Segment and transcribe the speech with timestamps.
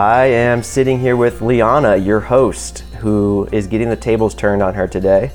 [0.00, 4.72] I am sitting here with Liana, your host, who is getting the tables turned on
[4.72, 5.30] her today.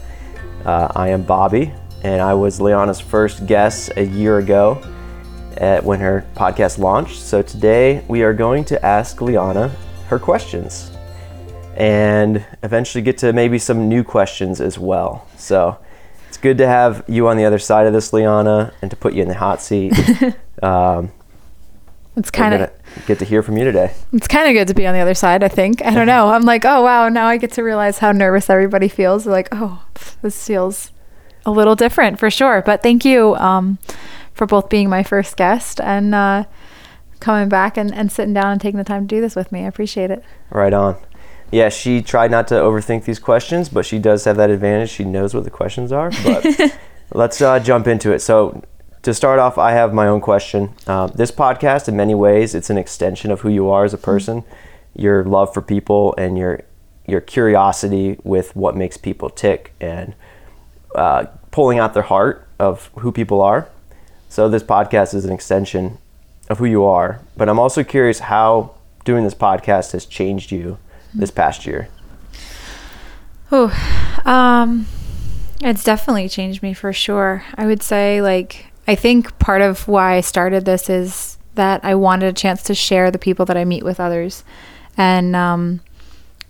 [0.66, 4.82] Uh, I am Bobby, and I was Liana's first guest a year ago
[5.58, 7.20] at, when her podcast launched.
[7.20, 9.68] So today we are going to ask Liana
[10.08, 10.90] her questions
[11.78, 15.28] and eventually get to maybe some new questions as well.
[15.38, 15.78] So
[16.28, 19.14] it's good to have you on the other side of this, Liana, and to put
[19.14, 19.94] you in the hot seat.
[20.64, 21.12] um,
[22.18, 22.72] it's kind of
[23.08, 23.94] get to hear from you today.
[24.14, 25.44] It's kind of good to be on the other side.
[25.44, 25.84] I think.
[25.84, 26.30] I don't know.
[26.30, 29.26] I'm like, oh wow, now I get to realize how nervous everybody feels.
[29.26, 29.86] like, oh,
[30.22, 30.92] this feels
[31.46, 32.62] a little different for sure.
[32.62, 33.78] But thank you um,
[34.34, 36.46] for both being my first guest and uh,
[37.20, 39.64] coming back and, and sitting down and taking the time to do this with me.
[39.64, 40.24] I appreciate it.
[40.50, 40.98] Right on.
[41.52, 44.90] Yeah, she tried not to overthink these questions, but she does have that advantage.
[44.90, 46.12] She knows what the questions are.
[46.24, 46.78] But
[47.14, 48.20] let's uh, jump into it.
[48.20, 48.64] So
[49.06, 50.74] to start off, I have my own question.
[50.88, 54.00] Uh, this podcast, in many ways, it's an extension of who you are as a
[54.00, 54.44] person,
[54.96, 56.64] your love for people, and your
[57.08, 60.16] your curiosity with what makes people tick, and
[60.96, 63.70] uh, pulling out their heart of who people are.
[64.28, 66.00] So this podcast is an extension
[66.50, 67.22] of who you are.
[67.38, 70.80] But I'm also curious how doing this podcast has changed you
[71.14, 71.90] this past year.
[73.52, 73.70] Oh,
[74.26, 74.88] um,
[75.62, 77.44] it's definitely changed me for sure.
[77.54, 81.96] I would say like I think part of why I started this is that I
[81.96, 84.44] wanted a chance to share the people that I meet with others
[84.98, 85.82] and um,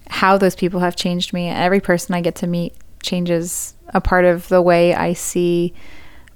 [0.09, 1.47] how those people have changed me.
[1.47, 5.73] Every person I get to meet changes a part of the way I see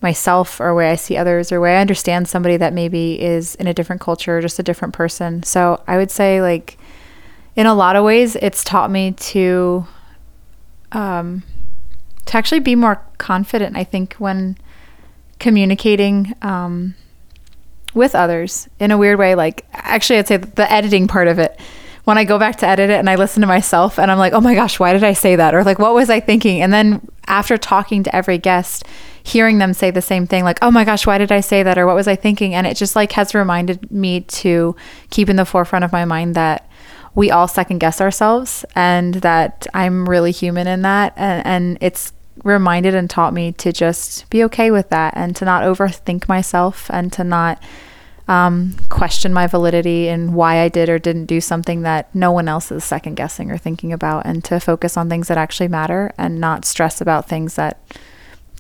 [0.02, 3.68] myself or way I see others or way I understand somebody that maybe is in
[3.68, 5.44] a different culture or just a different person.
[5.44, 6.78] So I would say like
[7.56, 9.86] in a lot of ways it's taught me to
[10.94, 11.44] um
[12.26, 14.58] to actually be more confident I think when
[15.40, 16.96] communicating um,
[17.94, 19.36] with others in a weird way.
[19.36, 21.60] Like, actually, I'd say the editing part of it.
[22.06, 24.34] When I go back to edit it and I listen to myself and I'm like,
[24.34, 25.54] oh my gosh, why did I say that?
[25.54, 26.62] Or like, what was I thinking?
[26.62, 28.84] And then after talking to every guest,
[29.22, 31.78] hearing them say the same thing, like, oh my gosh, why did I say that?
[31.78, 32.56] Or what was I thinking?
[32.56, 34.76] And it just like has reminded me to
[35.12, 36.68] keep in the forefront of my mind that
[37.14, 41.14] we all second guess ourselves and that I'm really human in that.
[41.16, 42.12] And, and it's
[42.44, 46.90] reminded and taught me to just be okay with that and to not overthink myself
[46.92, 47.62] and to not
[48.30, 52.48] um, question my validity and why I did or didn't do something that no one
[52.48, 56.14] else is second guessing or thinking about, and to focus on things that actually matter
[56.16, 57.82] and not stress about things that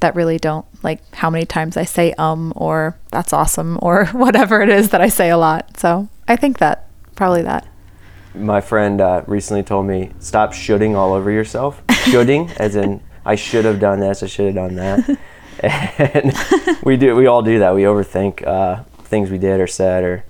[0.01, 4.61] that really don't like how many times I say um or that's awesome or whatever
[4.61, 5.77] it is that I say a lot.
[5.77, 7.67] So I think that probably that.
[8.33, 11.81] My friend uh, recently told me stop shooting all over yourself.
[12.05, 14.23] Shooting as in I should have done this.
[14.23, 15.19] I should have done that.
[16.15, 17.15] and we do.
[17.15, 17.75] We all do that.
[17.75, 20.25] We overthink uh, things we did or said, or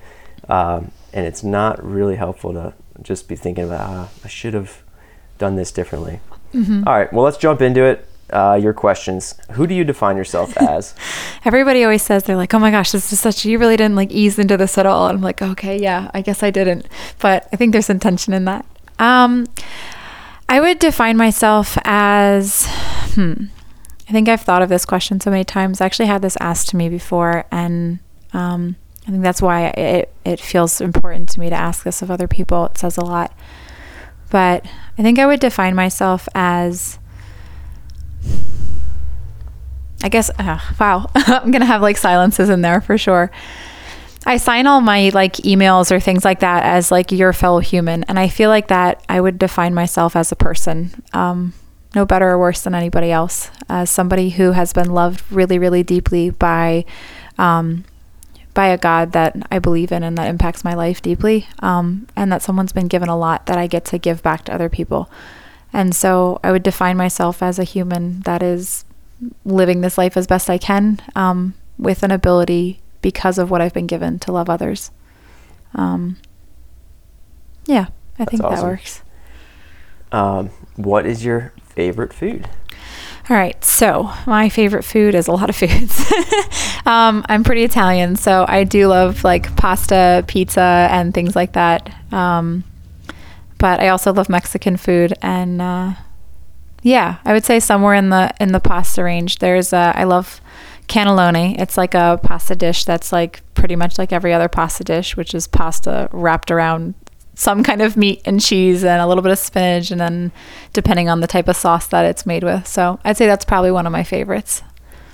[0.49, 4.83] um, and it's not really helpful to just be thinking about ah, I should have
[5.38, 6.19] done this differently.
[6.53, 6.83] Mm-hmm.
[6.85, 7.13] All right.
[7.13, 8.05] Well, let's jump into it.
[8.31, 9.39] Uh, your questions.
[9.53, 10.93] Who do you define yourself as?
[11.45, 14.11] Everybody always says they're like, "Oh my gosh, this is such." You really didn't like
[14.11, 15.07] ease into this at all.
[15.07, 16.85] And I'm like, "Okay, yeah, I guess I didn't."
[17.19, 18.65] But I think there's intention in that.
[18.99, 19.47] Um,
[20.49, 22.65] I would define myself as,
[23.13, 23.45] hmm,
[24.07, 25.79] I think I've thought of this question so many times.
[25.79, 27.99] I actually had this asked to me before, and
[28.33, 28.75] um,
[29.07, 32.27] I think that's why it, it feels important to me to ask this of other
[32.27, 32.65] people.
[32.65, 33.31] It says a lot.
[34.31, 34.65] But
[34.97, 36.97] I think I would define myself as,
[40.01, 43.29] I guess, uh, wow, I'm going to have like silences in there for sure.
[44.25, 48.03] I sign all my like emails or things like that as like your fellow human.
[48.03, 51.54] And I feel like that I would define myself as a person, um,
[51.95, 55.83] no better or worse than anybody else, as somebody who has been loved really, really
[55.83, 56.86] deeply by,
[57.38, 57.86] um,
[58.54, 61.48] by a God that I believe in and that impacts my life deeply.
[61.60, 64.54] Um, and that someone's been given a lot that I get to give back to
[64.54, 65.10] other people.
[65.72, 68.83] And so I would define myself as a human that is
[69.45, 73.74] living this life as best I can um, with an ability because of what I've
[73.74, 74.92] been given to love others.
[75.74, 76.18] Um,
[77.66, 78.56] yeah, I That's think awesome.
[78.56, 79.01] that works.
[80.12, 82.50] Um, what is your favorite food?
[83.30, 86.12] All right, so my favorite food is a lot of foods.
[86.86, 91.94] um, I'm pretty Italian, so I do love like pasta, pizza, and things like that.
[92.12, 92.63] Um,
[93.60, 95.94] but I also love Mexican food and uh,
[96.81, 99.40] yeah, I would say somewhere in the in the pasta range.
[99.40, 100.42] There's uh, I love
[100.89, 101.57] cannelloni.
[101.59, 105.33] It's like a pasta dish that's like pretty much like every other pasta dish, which
[105.33, 106.95] is pasta wrapped around
[107.36, 110.30] some kind of meat and cheese and a little bit of spinach and then
[110.74, 112.68] depending on the type of sauce that it's made with.
[112.68, 114.62] So I'd say that's probably one of my favorites.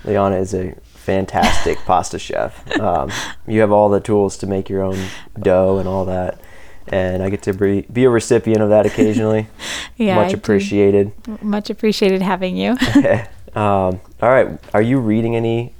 [0.03, 2.79] Liana is a fantastic pasta chef.
[2.79, 3.11] Um,
[3.45, 4.97] you have all the tools to make your own
[5.39, 6.41] dough and all that.
[6.87, 9.47] And I get to be, be a recipient of that occasionally.
[9.97, 10.37] yeah, Much I do.
[10.37, 11.11] appreciated.
[11.43, 12.75] Much appreciated having you.
[13.55, 14.59] um, all right.
[14.73, 15.73] Are you reading any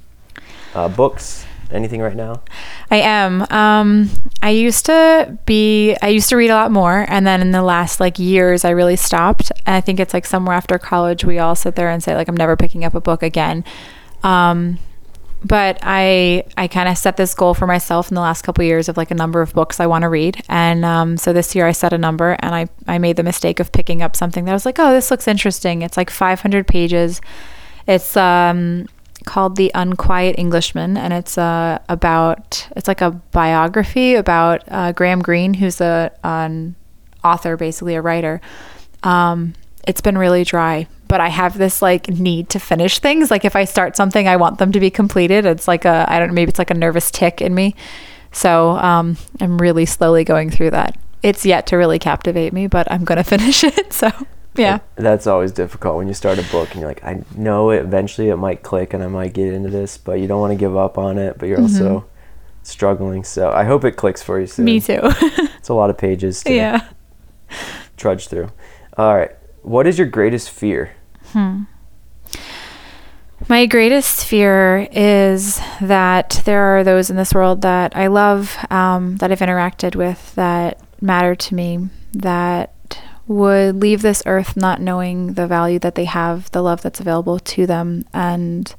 [0.74, 1.44] uh, books?
[1.70, 2.42] Anything right now?
[2.92, 3.44] I am.
[3.50, 5.96] Um, I used to be.
[6.00, 8.70] I used to read a lot more, and then in the last like years, I
[8.70, 9.50] really stopped.
[9.66, 12.28] And I think it's like somewhere after college, we all sit there and say like,
[12.28, 13.64] I'm never picking up a book again.
[14.22, 14.78] Um,
[15.44, 18.66] but I I kind of set this goal for myself in the last couple of
[18.66, 21.54] years of like a number of books I want to read, and um, so this
[21.54, 24.44] year I set a number, and I I made the mistake of picking up something
[24.44, 25.82] that I was like, oh, this looks interesting.
[25.82, 27.20] It's like 500 pages.
[27.86, 28.86] It's um
[29.26, 35.20] called The Unquiet Englishman, and it's uh, about it's like a biography about uh, Graham
[35.20, 36.76] Greene, who's a an
[37.22, 38.40] author, basically a writer.
[39.02, 39.54] Um,
[39.86, 43.30] it's been really dry, but I have this like need to finish things.
[43.30, 45.44] Like if I start something, I want them to be completed.
[45.44, 47.74] It's like a I don't know, maybe it's like a nervous tick in me.
[48.32, 50.96] So um, I'm really slowly going through that.
[51.22, 53.92] It's yet to really captivate me, but I'm gonna finish it.
[53.92, 54.10] So
[54.58, 54.78] yeah.
[54.96, 58.28] That's always difficult when you start a book and you're like, I know it eventually
[58.28, 60.76] it might click and I might get into this, but you don't want to give
[60.76, 62.06] up on it, but you're also
[62.62, 63.24] struggling.
[63.24, 64.64] So I hope it clicks for you soon.
[64.64, 65.00] Me too.
[65.58, 66.88] It's a lot of pages to yeah.
[67.96, 68.50] trudge through.
[68.96, 69.32] All right.
[69.62, 70.92] What is your greatest fear?
[71.32, 71.64] Hmm.
[73.48, 79.16] My greatest fear is that there are those in this world that I love, um,
[79.16, 82.72] that I've interacted with, that matter to me, that
[83.26, 87.38] would leave this earth not knowing the value that they have, the love that's available
[87.40, 88.74] to them, and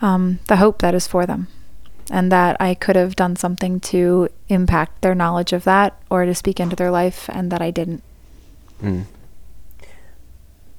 [0.00, 1.48] um, the hope that is for them.
[2.10, 6.34] And that I could have done something to impact their knowledge of that or to
[6.34, 8.02] speak into their life, and that I didn't.
[8.82, 9.04] Mm.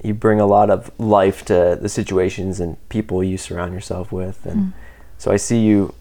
[0.04, 4.46] You bring a lot of life to the situations and people you surround yourself with.
[4.46, 4.74] And Mm.
[5.18, 5.94] so I see you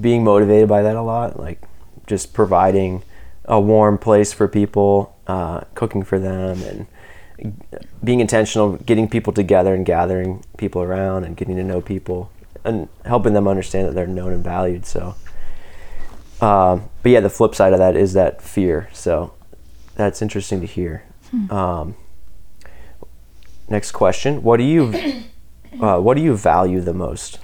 [0.00, 1.62] being motivated by that a lot, like
[2.06, 3.02] just providing
[3.50, 6.86] a warm place for people, uh, cooking for them, and
[8.02, 12.30] being intentional, getting people together and gathering people around and getting to know people
[12.64, 14.86] and helping them understand that they're known and valued.
[14.86, 15.16] So,
[16.40, 18.88] um, but yeah, the flip side of that is that fear.
[18.92, 19.34] So
[19.96, 21.02] that's interesting to hear.
[21.50, 21.96] Um,
[23.68, 24.92] next question: What do you
[25.80, 27.40] uh, what do you value the most?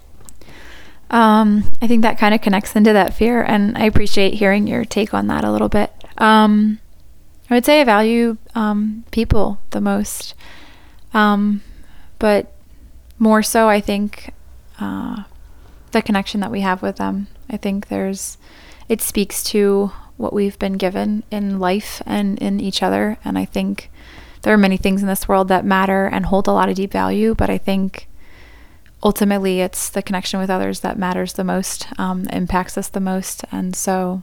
[1.11, 4.85] Um, I think that kind of connects into that fear, and I appreciate hearing your
[4.85, 5.93] take on that a little bit.
[6.19, 6.79] Um,
[7.51, 10.35] I would say I value um, people the most,
[11.15, 11.63] um,
[12.19, 12.53] but
[13.19, 14.33] more so, I think
[14.81, 15.25] uh,
[15.93, 17.29] the connection that we have with them.
[17.49, 18.37] I think there's
[18.89, 23.45] it speaks to what we've been given in life and in each other, and I
[23.45, 23.91] think
[24.43, 26.93] there are many things in this world that matter and hold a lot of deep
[26.93, 28.09] value, but I think
[29.03, 33.45] ultimately it's the connection with others that matters the most, um, impacts us the most.
[33.51, 34.23] And so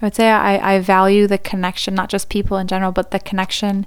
[0.00, 3.18] I would say I, I value the connection, not just people in general, but the
[3.18, 3.86] connection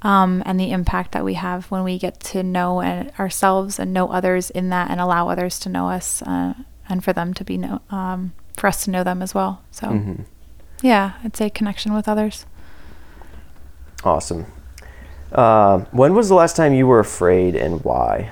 [0.00, 3.92] um, and the impact that we have when we get to know and ourselves and
[3.92, 6.54] know others in that and allow others to know us uh,
[6.88, 9.62] and for them to be know, um, for us to know them as well.
[9.70, 10.24] So Mhm.
[10.80, 12.46] yeah, I'd say connection with others.
[14.04, 14.46] Awesome.
[15.32, 18.30] Um, when was the last time you were afraid and why?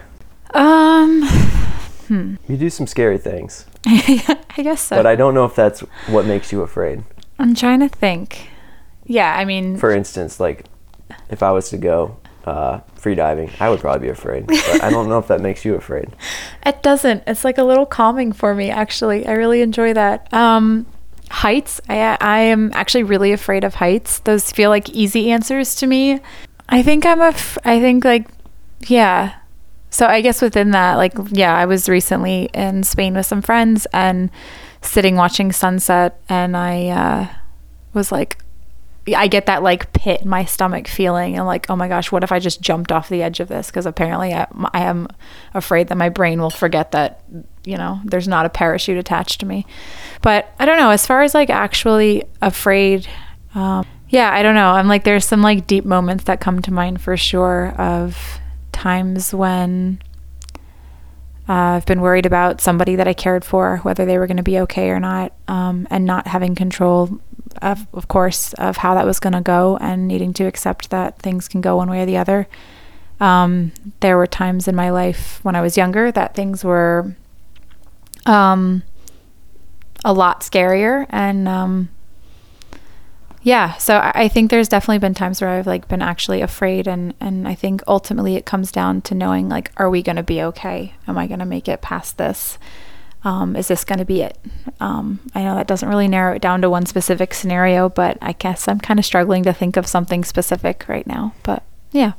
[0.52, 1.22] Um,
[2.08, 2.34] hmm.
[2.48, 4.96] You do some scary things, I guess so.
[4.96, 7.02] but I don't know if that's what makes you afraid.
[7.38, 8.50] I'm trying to think.
[9.06, 10.66] Yeah, I mean, For instance, like
[11.30, 14.46] if I was to go uh, free diving, I would probably be afraid.
[14.48, 16.10] But I don't know if that makes you afraid.
[16.64, 17.24] It doesn't.
[17.26, 19.26] It's like a little calming for me, actually.
[19.26, 20.32] I really enjoy that.
[20.32, 20.86] Um,
[21.30, 21.80] heights.
[21.88, 24.20] I I am actually really afraid of heights.
[24.20, 26.20] Those feel like easy answers to me.
[26.68, 27.32] I think I'm a.
[27.64, 28.28] I think like,
[28.86, 29.34] yeah.
[29.90, 33.86] So I guess within that, like, yeah, I was recently in Spain with some friends
[33.92, 34.30] and
[34.82, 37.28] sitting watching sunset, and I uh,
[37.92, 38.38] was like,
[39.14, 42.22] I get that like pit in my stomach feeling and like, oh my gosh, what
[42.22, 43.68] if I just jumped off the edge of this?
[43.68, 45.08] Because apparently I, I am
[45.54, 47.22] afraid that my brain will forget that,
[47.64, 49.66] you know, there's not a parachute attached to me.
[50.22, 50.90] But I don't know.
[50.90, 53.08] As far as like actually afraid,
[53.54, 54.70] um, yeah, I don't know.
[54.70, 58.39] I'm like, there's some like deep moments that come to mind for sure of
[58.80, 60.00] times when
[61.48, 64.42] uh, I've been worried about somebody that I cared for, whether they were going to
[64.42, 67.20] be okay or not, um, and not having control
[67.60, 71.18] of, of course, of how that was going to go and needing to accept that
[71.18, 72.48] things can go one way or the other.
[73.18, 77.14] Um, there were times in my life when I was younger that things were
[78.24, 78.82] um,
[80.04, 81.90] a lot scarier and um,
[83.42, 87.14] yeah so I, think there's definitely been times where i've like been actually afraid and
[87.20, 90.42] and i think ultimately it comes down to knowing like are we going to be
[90.42, 90.94] okay?
[91.08, 92.58] Am i going to make it past this?
[93.22, 94.38] Um, is this going to be it?
[94.80, 98.32] Um, i know that doesn't really narrow it down to one specific scenario but i
[98.32, 102.12] guess i'm kind of struggling to think of something specific right now but yeah.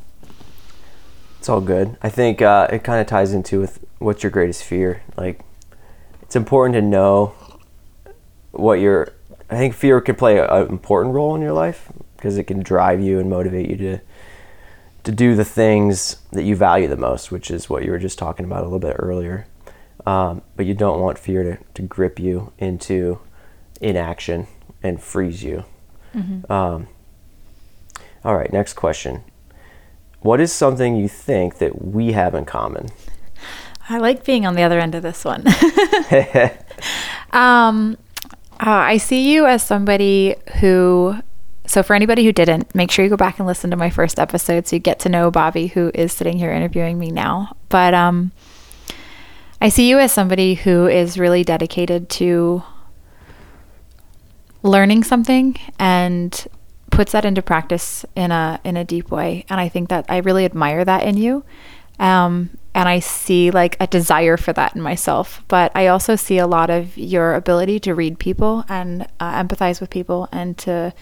[1.39, 1.97] It's all good.
[2.01, 5.01] I think uh, it kind of ties into with what's your greatest fear.
[5.17, 5.41] Like
[6.21, 7.33] it's important to know
[8.51, 9.13] what your
[9.51, 13.01] I think fear can play an important role in your life because it can drive
[13.01, 13.99] you and motivate you to
[15.03, 18.19] to do the things that you value the most, which is what you were just
[18.19, 19.47] talking about a little bit earlier.
[20.05, 23.19] Um, but you don't want fear to, to grip you into
[23.81, 24.47] inaction
[24.83, 25.65] and freeze you.
[26.13, 26.51] Mm-hmm.
[26.51, 26.87] Um,
[28.23, 29.23] all right, next question.
[30.19, 32.89] What is something you think that we have in common?
[33.89, 35.45] I like being on the other end of this one.
[37.31, 37.97] um,
[38.61, 41.15] uh, I see you as somebody who,
[41.65, 44.19] so for anybody who didn't, make sure you go back and listen to my first
[44.19, 47.55] episode so you get to know Bobby, who is sitting here interviewing me now.
[47.69, 48.31] But um,
[49.59, 52.63] I see you as somebody who is really dedicated to
[54.61, 56.47] learning something and
[56.91, 60.17] puts that into practice in a in a deep way and i think that i
[60.17, 61.43] really admire that in you
[62.01, 65.43] um, and I see like a desire for that in myself.
[65.47, 69.79] But I also see a lot of your ability to read people and uh, empathize
[69.79, 70.93] with people and to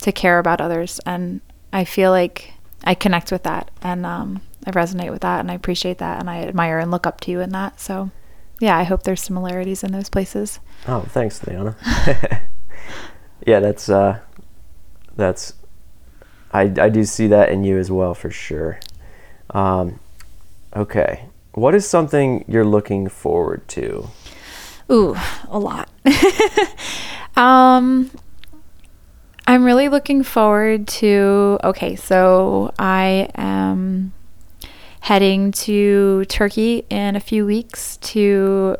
[0.00, 0.98] to care about others.
[1.06, 1.40] And
[1.72, 2.54] I feel like
[2.84, 6.28] I connect with that and um, I resonate with that and I appreciate that and
[6.28, 7.78] I admire and look up to you in that.
[7.78, 8.10] So
[8.58, 10.58] yeah, I hope there's similarities in those places.
[10.88, 11.76] Oh, thanks, Liana.
[13.46, 14.18] yeah, that's uh,
[15.14, 15.52] that's
[16.52, 18.80] I I do see that in you as well for sure.
[19.50, 19.99] Um,
[20.76, 21.26] Okay.
[21.52, 24.08] What is something you're looking forward to?
[24.90, 25.16] Ooh,
[25.48, 25.88] a lot.
[27.36, 28.10] um,
[29.46, 31.58] I'm really looking forward to.
[31.64, 34.12] Okay, so I am
[35.00, 38.76] heading to Turkey in a few weeks to.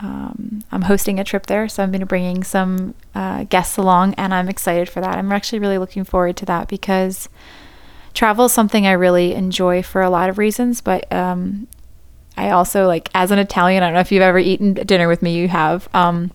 [0.00, 4.14] Um, I'm hosting a trip there, so I'm going to bringing some uh, guests along,
[4.14, 5.16] and I'm excited for that.
[5.16, 7.28] I'm actually really looking forward to that because
[8.14, 11.68] travel is something I really enjoy for a lot of reasons, but um,
[12.36, 13.82] I also like as an Italian.
[13.82, 15.34] I don't know if you've ever eaten dinner with me.
[15.34, 15.88] You have.
[15.94, 16.30] Um,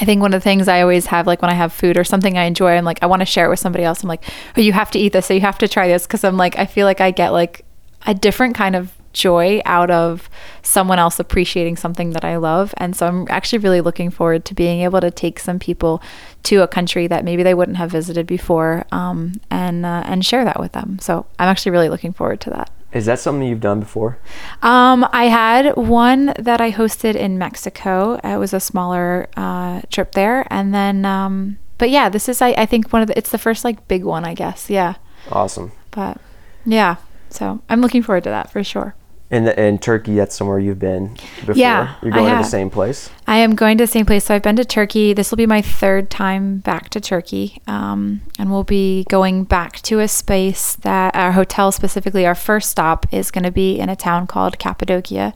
[0.00, 2.04] I think one of the things I always have, like when I have food or
[2.04, 4.02] something I enjoy, I'm like, I want to share it with somebody else.
[4.02, 4.24] I'm like,
[4.56, 6.58] oh, you have to eat this, so you have to try this, because I'm like,
[6.58, 7.64] I feel like I get like
[8.06, 10.28] a different kind of joy out of
[10.62, 12.74] someone else appreciating something that I love.
[12.76, 16.02] And so I'm actually really looking forward to being able to take some people
[16.44, 20.44] to a country that maybe they wouldn't have visited before um, and uh, and share
[20.44, 20.98] that with them.
[21.00, 22.70] So I'm actually really looking forward to that.
[22.92, 24.18] Is that something you've done before?
[24.62, 28.20] Um, I had one that I hosted in Mexico.
[28.22, 32.50] It was a smaller uh, trip there, and then, um, but yeah, this is I,
[32.50, 33.18] I think one of the.
[33.18, 34.70] It's the first like big one, I guess.
[34.70, 34.94] Yeah.
[35.32, 35.72] Awesome.
[35.90, 36.20] But
[36.64, 36.96] yeah,
[37.28, 38.94] so I'm looking forward to that for sure.
[39.28, 41.56] In, in Turkey, that's somewhere you've been before.
[41.56, 43.10] Yeah, You're going to the same place?
[43.26, 44.24] I am going to the same place.
[44.24, 45.14] So I've been to Turkey.
[45.14, 47.60] This will be my third time back to Turkey.
[47.66, 52.70] Um, and we'll be going back to a space that our hotel, specifically, our first
[52.70, 55.34] stop is going to be in a town called Cappadocia.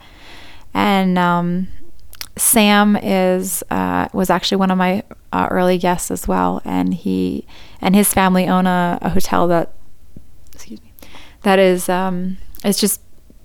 [0.73, 1.67] And um,
[2.37, 7.47] Sam is uh, was actually one of my uh, early guests as well, and he
[7.81, 9.73] and his family own a, a hotel that
[10.55, 10.93] excuse me
[11.43, 13.01] that is um, is just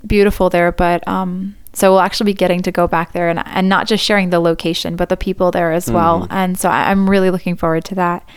[0.07, 0.71] beautiful there.
[0.71, 4.03] But um, so we'll actually be getting to go back there and and not just
[4.03, 5.95] sharing the location, but the people there as mm-hmm.
[5.95, 6.27] well.
[6.29, 8.27] And so I, am really looking forward to that.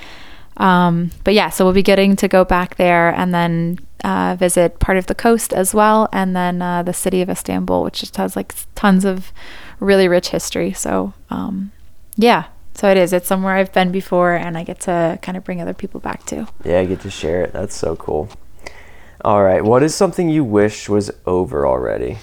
[0.57, 4.81] Um, but yeah, so we'll be getting to go back there and then uh, visit
[4.81, 8.17] part of the coast as well, and then uh, the city of Istanbul, which just
[8.17, 9.33] has like tons of
[9.81, 10.73] really rich history.
[10.73, 11.71] So um,
[12.17, 13.13] yeah, so it is.
[13.13, 16.25] It's somewhere I've been before, and I get to kind of bring other people back
[16.27, 16.49] to.
[16.65, 17.53] Yeah, I get to share it.
[17.53, 18.29] That's so cool.
[19.25, 19.65] All right.
[19.65, 22.19] What is something you wish was over already?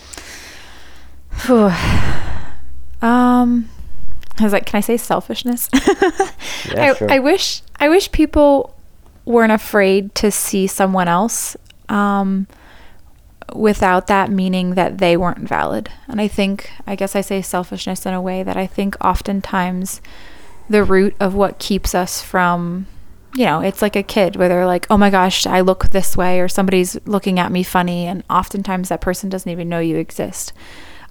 [3.02, 3.70] um,
[4.40, 5.70] I was like, can I say selfishness?
[5.74, 7.12] yeah, I, sure.
[7.12, 8.76] I wish I wish people
[9.26, 11.58] weren't afraid to see someone else
[11.90, 12.48] um,
[13.54, 15.90] without that meaning that they weren't valid.
[16.08, 20.02] And I think, I guess I say selfishness in a way that I think oftentimes
[20.70, 22.88] the root of what keeps us from
[23.36, 26.16] you know, it's like a kid where they're like, oh my gosh, I look this
[26.16, 28.06] way, or somebody's looking at me funny.
[28.06, 30.54] And oftentimes that person doesn't even know you exist.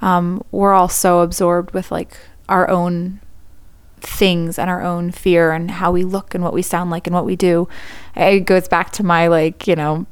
[0.01, 2.17] Um, we're all so absorbed with like
[2.49, 3.21] our own
[4.01, 7.15] things and our own fear and how we look and what we sound like and
[7.15, 7.69] what we do.
[8.17, 10.07] It goes back to my like, you know,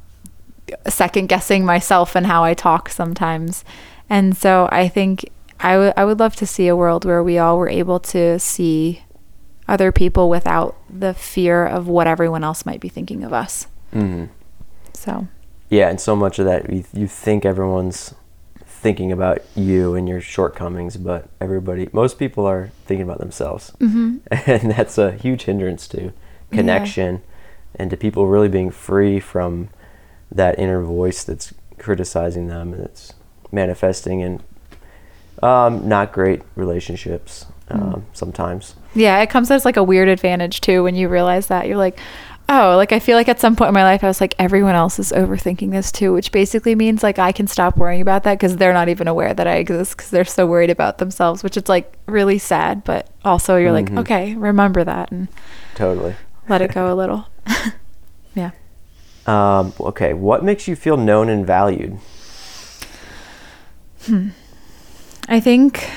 [0.86, 3.64] second guessing myself and how I talk sometimes.
[4.10, 5.24] And so I think
[5.60, 8.38] I, w- I would love to see a world where we all were able to
[8.38, 9.02] see
[9.68, 13.66] other people without the fear of what everyone else might be thinking of us.
[13.92, 14.26] Mm-hmm.
[14.94, 15.28] So,
[15.70, 18.14] Yeah, and so much of that you, you think everyone's
[18.66, 24.18] thinking about you and your shortcomings, but everybody, most people are thinking about themselves, mm-hmm.
[24.50, 26.12] and that's a huge hindrance to
[26.50, 27.22] connection
[27.74, 29.70] and to people really being free from
[30.30, 33.12] that inner voice that's criticizing them and it's
[33.50, 34.42] manifesting in
[35.42, 38.76] um, not great relationships um, sometimes.
[38.94, 41.98] Yeah, it comes as like a weird advantage too when you realize that you're like,
[42.48, 44.74] oh, like I feel like at some point in my life I was like, everyone
[44.74, 48.34] else is overthinking this too, which basically means like I can stop worrying about that
[48.34, 51.56] because they're not even aware that I exist because they're so worried about themselves, which
[51.56, 52.84] is like really sad.
[52.84, 53.90] But also you're Mhm.
[53.96, 55.28] like, okay, remember that and
[55.74, 56.14] Totally.
[56.48, 57.26] let it go a little.
[58.34, 58.50] yeah.
[59.26, 61.98] Um, okay, what makes you feel known and valued?
[64.06, 64.28] Hmm.
[65.28, 65.88] I think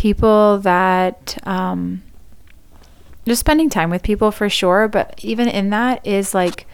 [0.00, 2.02] people that um,
[3.26, 6.66] just spending time with people for sure, but even in that is like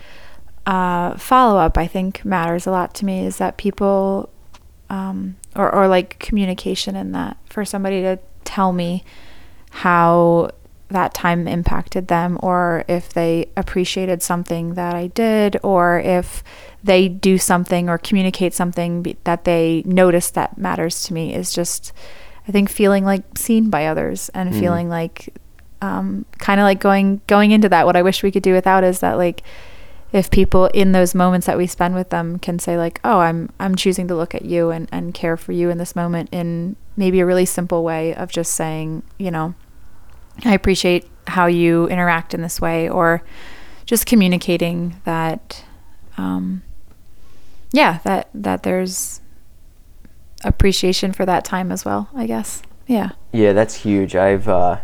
[0.65, 1.77] uh, follow up.
[1.77, 3.27] I think matters a lot to me.
[3.27, 4.31] Is that people
[4.89, 9.03] um, or or like communication in that for somebody to tell me
[9.71, 10.53] how
[10.91, 16.45] that time impacted them or if they appreciated something that I did or if
[16.85, 21.53] they do something or communicate something be- that they notice that matters to me is
[21.53, 21.93] just
[22.49, 24.59] I think feeling like seen by others and Mm.
[24.61, 25.35] feeling like
[25.83, 28.83] um, kind of like going going into that what I wish we could do without
[28.85, 29.43] is that like
[30.13, 33.51] if people in those moments that we spend with them can say like oh I'm
[33.61, 36.77] I'm choosing to look at you and and care for you in this moment in
[36.97, 39.55] maybe a really simple way of just saying you know
[40.45, 43.23] I appreciate how you interact in this way, or
[43.87, 45.65] just communicating that,
[46.19, 46.63] um,
[47.73, 49.21] yeah, that that there's
[50.47, 52.09] appreciation for that time as well.
[52.15, 54.15] I guess, yeah, Yeah, that's huge.
[54.15, 54.79] I've uh,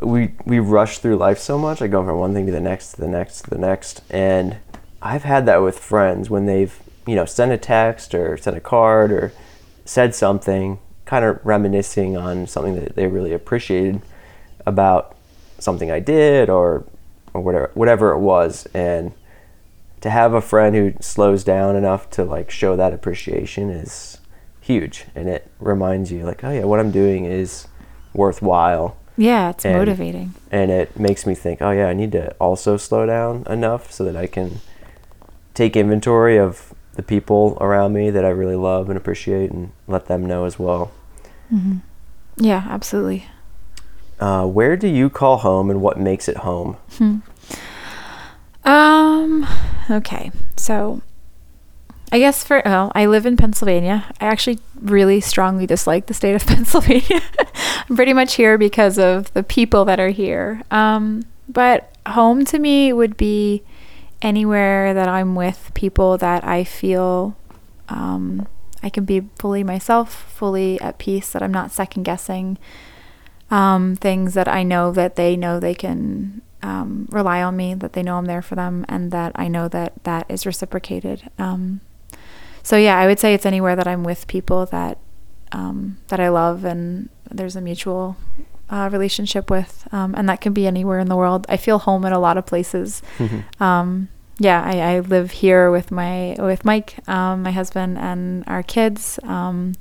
[0.00, 1.80] we we rush through life so much.
[1.80, 4.58] I go from one thing to the next, to the next, to the next, and
[5.00, 8.60] I've had that with friends when they've you know sent a text or sent a
[8.60, 9.32] card or
[9.84, 14.02] said something, kind of reminiscing on something that they really appreciated
[14.66, 15.16] about
[15.58, 16.84] something I did or
[17.32, 19.12] or whatever whatever it was, and
[20.00, 24.18] to have a friend who slows down enough to like show that appreciation is
[24.62, 27.66] huge and it reminds you like oh yeah what i'm doing is
[28.14, 30.34] worthwhile yeah, it's And- motivating.
[30.50, 34.04] and it makes me think oh yeah i need to also slow down enough so
[34.04, 34.60] that i can
[35.52, 40.06] take inventory of the people around me that i really love and appreciate and let
[40.06, 40.90] them know as well
[41.50, 41.76] hmm
[42.36, 43.26] Yeah, absolutely.
[44.20, 47.16] uh, where do you call home and what makes it home Hmm.
[48.64, 49.46] Um.
[49.90, 50.30] Okay.
[50.56, 51.02] So,
[52.12, 54.04] I guess for well, I live in Pennsylvania.
[54.20, 57.22] I actually really strongly dislike the state of Pennsylvania.
[57.88, 60.62] I'm pretty much here because of the people that are here.
[60.70, 61.24] Um.
[61.48, 63.62] But home to me would be
[64.22, 67.36] anywhere that I'm with people that I feel
[67.88, 68.46] um,
[68.82, 71.32] I can be fully myself, fully at peace.
[71.32, 72.58] That I'm not second guessing
[73.50, 77.92] um, things that I know that they know they can um, rely on me, that
[77.92, 81.28] they know I'm there for them, and that I know that that is reciprocated.
[81.38, 81.80] Um,
[82.62, 84.98] so yeah, I would say it's anywhere that I'm with people that
[85.52, 88.16] um, that I love and there's a mutual
[88.70, 91.44] uh, relationship with, um, and that can be anywhere in the world.
[91.48, 93.02] I feel home in a lot of places.
[93.60, 98.62] Um, yeah, I, I live here with my with Mike, um, my husband, and our
[98.62, 99.18] kids.
[99.24, 99.74] Um,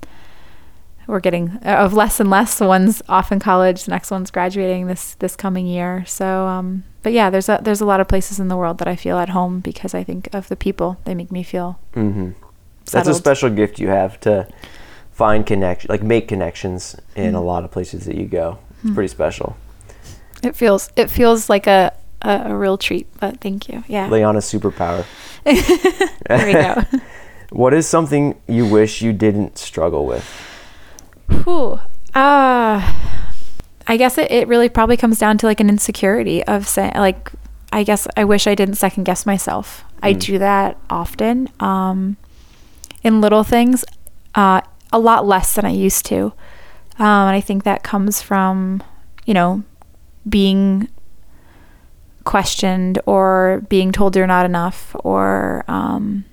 [1.08, 2.58] we're getting uh, of less and less.
[2.58, 6.04] The one's off in college, the next one's graduating this this coming year.
[6.06, 8.88] So, um, but yeah, there's a there's a lot of places in the world that
[8.88, 10.98] I feel at home because I think of the people.
[11.06, 11.80] They make me feel
[12.90, 14.48] hmm that's a special gift you have to
[15.12, 17.46] find connection like make connections in a Mhm.
[17.46, 18.94] lot of places that you go it's Hmm.
[18.96, 19.56] pretty special
[20.44, 21.92] It feels it feels like a
[22.24, 23.08] a, a real treat.
[23.20, 23.84] But thank you.
[23.88, 24.08] Yeah.
[24.10, 25.06] Liana's superpower
[26.28, 26.84] there we go.
[27.52, 30.24] What is something you wish you didn't struggle with?
[31.44, 31.80] Whew.
[32.16, 32.80] Uh,
[33.88, 37.32] I guess it, it really probably comes down to like an insecurity of saying, like,
[37.74, 39.84] I guess I wish I didn't second guess myself.
[40.02, 40.20] I Mm.
[40.20, 42.16] do that often um,
[43.04, 43.84] in little things,
[44.36, 44.62] uh,
[44.92, 46.34] a lot less than I used to.
[47.00, 48.84] Um, and I think that comes from,
[49.26, 49.64] you know,
[50.28, 50.90] being
[52.24, 56.26] questioned or being told you're not enough or um,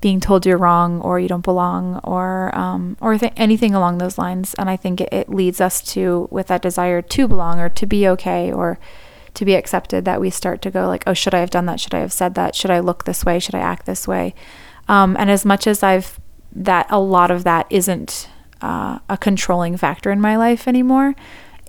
[0.00, 4.18] being told you're wrong or you don't belong or um, or th- anything along those
[4.18, 4.54] lines.
[4.54, 7.86] And I think it, it leads us to with that desire to belong or to
[7.86, 8.78] be okay or
[9.34, 11.80] to be accepted that we start to go like, oh, should I have done that?
[11.80, 12.54] Should I have said that?
[12.54, 13.38] Should I look this way?
[13.38, 14.34] Should I act this way?
[14.90, 16.18] Um, and as much as I've
[16.52, 18.28] that a lot of that isn't
[18.60, 21.14] uh, a controlling factor in my life anymore,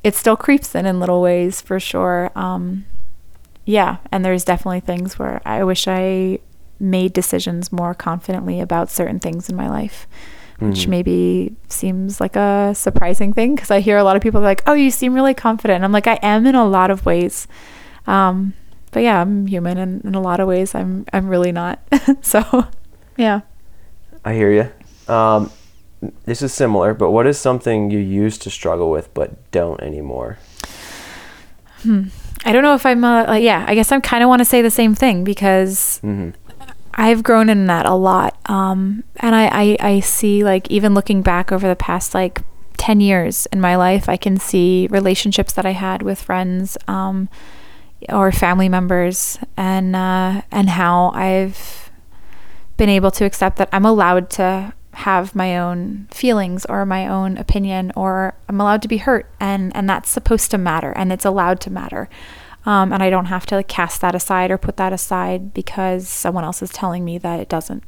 [0.03, 2.31] it still creeps in in little ways for sure.
[2.35, 2.85] Um,
[3.63, 6.39] yeah, and there's definitely things where I wish I
[6.79, 10.07] made decisions more confidently about certain things in my life,
[10.57, 10.89] which Mm-hmm.
[10.89, 14.73] maybe seems like a surprising thing because I hear a lot of people like, "Oh,
[14.73, 17.47] you seem really confident." And I'm like, I am in a lot of ways.
[18.07, 18.53] Um,
[18.91, 21.79] but yeah, I'm human, and in a lot of ways, I'm I'm really not.
[22.21, 22.41] so,
[23.21, 23.41] yeah.
[24.25, 25.13] I hear you.
[25.13, 25.51] Um,
[26.25, 30.37] this is similar, but what is something you used to struggle with but don't anymore?
[32.45, 34.45] I don't know if I'm, uh, like, yeah, I guess I kind of want to
[34.45, 36.29] say the same thing because hmm
[36.93, 38.37] I've grown in that a lot.
[38.49, 42.41] Um, and I, I, I see, like, even looking back over the past, like,
[42.77, 47.29] 10 years in my life, I can see relationships that I had with friends um,
[48.09, 51.90] or family members and, uh, and how I've
[52.81, 57.37] been able to accept that I'm allowed to have my own feelings or my own
[57.37, 61.23] opinion or I'm allowed to be hurt and and that's supposed to matter and it's
[61.23, 62.09] allowed to matter.
[62.65, 66.07] Um, and I don't have to like, cast that aside or put that aside because
[66.07, 67.83] someone else is telling me that it doesn't.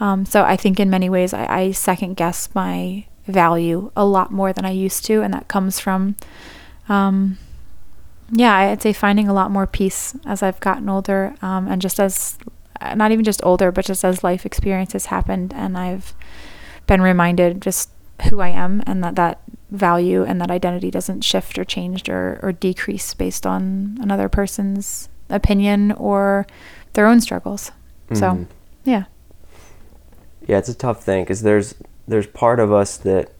[0.00, 4.32] Um, so I think in many ways I, I second guess my value a lot
[4.32, 6.14] more than I used to, and that comes from,
[6.90, 7.38] um,
[8.30, 11.98] yeah, I'd say finding a lot more peace as I've gotten older, um, and just
[11.98, 12.36] as
[12.94, 16.14] not even just older, but just as life experiences happened, and I've
[16.86, 17.90] been reminded just
[18.30, 22.38] who I am and that that value and that identity doesn't shift or change or,
[22.42, 26.46] or decrease based on another person's opinion or
[26.92, 27.72] their own struggles.
[28.14, 28.46] So, Mhm.
[28.84, 29.04] yeah.
[30.46, 31.74] Yeah, it's a tough thing because there's
[32.08, 33.30] there's part of us that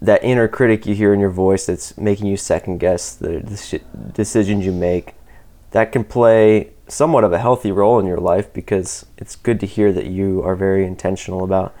[0.00, 3.56] that inner critic you hear in your voice that's making you second guess the, the
[3.56, 3.80] shi
[4.14, 5.14] decisions you make.
[5.72, 9.66] That can play somewhat of a healthy role in your life because it's good to
[9.66, 11.74] hear that you are very intentional about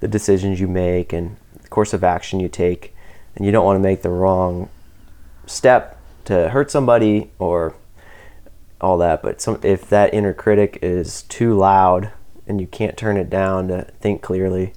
[0.00, 2.94] the decisions you make and the course of action you take,
[3.34, 4.68] and you don't want to make the wrong
[5.46, 7.74] step to hurt somebody or
[8.80, 9.22] all that.
[9.22, 12.12] But some, if that inner critic is too loud
[12.46, 14.72] and you can't turn it down to think clearly,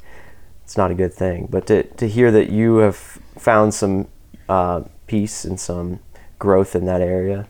[0.64, 1.48] it's not a good thing.
[1.50, 4.08] But to, to hear that you have found some
[4.48, 6.00] uh, peace and some
[6.40, 7.48] growth in that area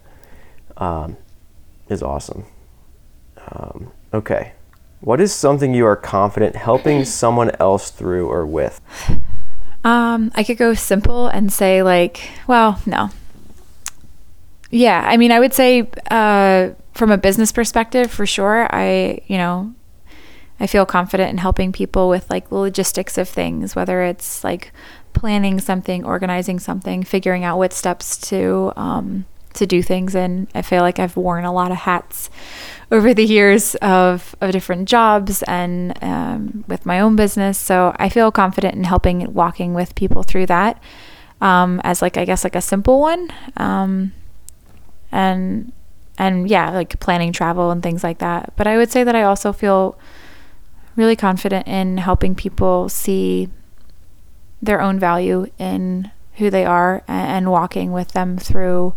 [0.78, 1.18] um,
[1.89, 2.45] is awesome.
[3.52, 4.54] Um, okay.
[5.02, 8.82] What is something you are confident helping someone else through or with?
[9.84, 13.12] Um, I could go simple and say like, well, no.
[14.71, 18.67] Yeah, I mean, I would say uh, from a business perspective, for sure.
[18.71, 19.74] I, you know,
[20.60, 24.71] I feel confident in helping people with like the logistics of things, whether it's like
[25.13, 30.15] planning something, organizing something, figuring out what steps to um, to do things.
[30.15, 32.30] And I feel like I've worn a lot of hats
[32.91, 37.58] over the years of, of different jobs and um, with my own business.
[37.58, 40.82] So I feel confident in helping walking with people through that
[41.41, 43.32] um, as like I guess like a simple one.
[43.58, 44.13] Um,
[45.12, 45.72] and
[46.18, 48.54] and yeah, like planning travel and things like that.
[48.56, 49.98] But I would say that I also feel
[50.96, 53.50] really confident in helping people see
[54.62, 58.94] their own value in who they are and, and walking with them through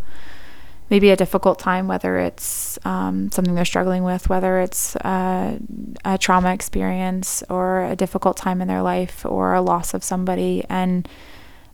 [0.91, 5.59] maybe a difficult time, whether it's um, something they're struggling with, whether it's uh,
[6.05, 10.65] a trauma experience or a difficult time in their life or a loss of somebody,
[10.69, 11.07] and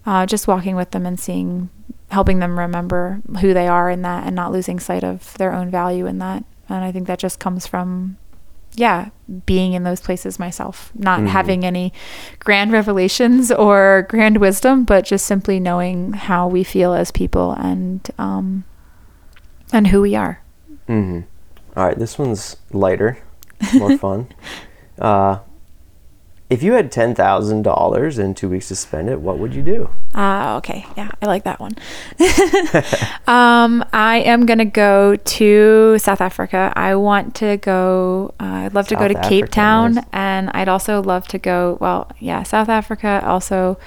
[0.06, 1.68] uh, just walking with them and seeing,
[2.10, 5.70] helping them remember who they are in that and not losing sight of their own
[5.70, 6.44] value in that.
[6.68, 8.16] And I think that just comes from,
[8.74, 9.10] yeah,
[9.46, 11.28] being in those places myself, not Mhm.
[11.28, 11.92] having any
[12.40, 18.10] grand revelations or grand wisdom, but just simply knowing how we feel as people and,
[18.18, 18.64] um,
[19.74, 20.40] and who we are.
[20.88, 21.20] Mm-hmm.
[21.76, 23.18] All right, this one's lighter,
[23.74, 24.28] more fun.
[24.98, 25.38] Uh,
[26.50, 29.62] if you had ten thousand dollars and two weeks to spend it, what would you
[29.62, 29.90] do?
[30.14, 30.86] Ah, okay.
[30.96, 31.72] Yeah, I like that one.
[33.26, 36.72] um, I am gonna go to South Africa.
[36.76, 38.34] I want to go.
[38.38, 40.04] Uh, I'd love to go to South Cape Town, nice.
[40.12, 41.78] and I'd also love to go.
[41.80, 43.22] Well, yeah, South Africa.
[43.24, 43.78] Also,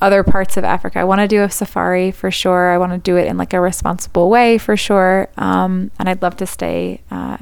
[0.00, 0.98] other parts of Africa.
[0.98, 2.70] I want to do a safari for sure.
[2.70, 5.28] I want to do it in like a responsible way for sure.
[5.36, 7.02] Um, and I'd love to stay.
[7.10, 7.38] Uh,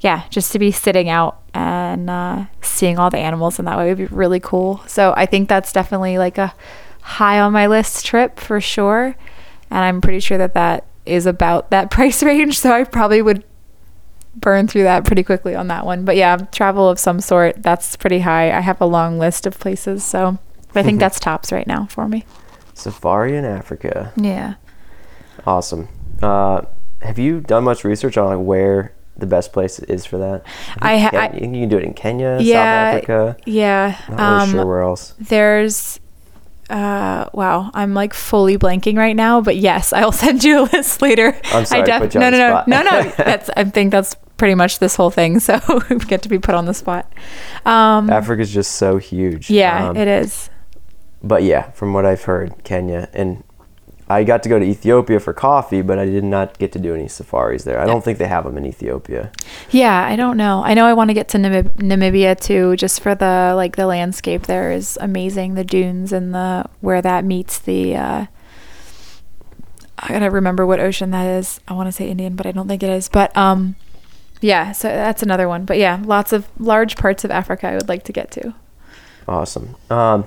[0.00, 3.88] yeah, just to be sitting out and uh, seeing all the animals in that way
[3.88, 4.82] would be really cool.
[4.86, 6.54] So I think that's definitely like a
[7.02, 9.14] high on my list trip for sure.
[9.70, 12.58] And I'm pretty sure that that is about that price range.
[12.58, 13.44] So I probably would
[14.34, 16.04] burn through that pretty quickly on that one.
[16.04, 18.52] But yeah, travel of some sort, that's pretty high.
[18.52, 20.38] I have a long list of places, so
[20.76, 22.24] I think that's tops right now for me.
[22.74, 24.12] Safari in Africa.
[24.16, 24.54] Yeah.
[25.46, 25.88] Awesome.
[26.22, 26.62] Uh,
[27.02, 30.42] have you done much research on like where the best place is for that?
[30.80, 33.36] I, ha- I you can do it in Kenya, Yeah, South Africa.
[33.46, 34.00] yeah.
[34.08, 35.14] Not really Um, sure where else.
[35.18, 36.00] There's
[36.68, 41.00] uh wow, I'm like fully blanking right now, but yes, I'll send you a list
[41.00, 41.38] later.
[41.52, 42.68] I'm sorry I you no, on no, no, spot.
[42.68, 43.02] no, no.
[43.16, 45.38] That's I think that's pretty much this whole thing.
[45.46, 47.10] So we get to be put on the spot.
[47.64, 49.48] Um Africa's just so huge.
[49.48, 50.50] yeah, Um, it is.
[51.26, 53.42] But yeah, from what I've heard, Kenya and
[54.08, 56.94] I got to go to Ethiopia for coffee, but I did not get to do
[56.94, 57.80] any safaris there.
[57.80, 59.32] I don't think they have them in Ethiopia.
[59.70, 60.62] Yeah, I don't know.
[60.64, 63.86] I know I want to get to Namib- Namibia too, just for the like the
[63.86, 65.54] landscape there is amazing.
[65.54, 67.96] The dunes and the where that meets the.
[67.96, 68.26] uh
[69.98, 71.58] I gotta remember what ocean that is.
[71.66, 73.08] I want to say Indian, but I don't think it is.
[73.08, 73.76] But um,
[74.40, 74.72] yeah.
[74.72, 75.64] So that's another one.
[75.64, 78.54] But yeah, lots of large parts of Africa I would like to get to.
[79.26, 79.74] Awesome.
[79.90, 80.26] Um,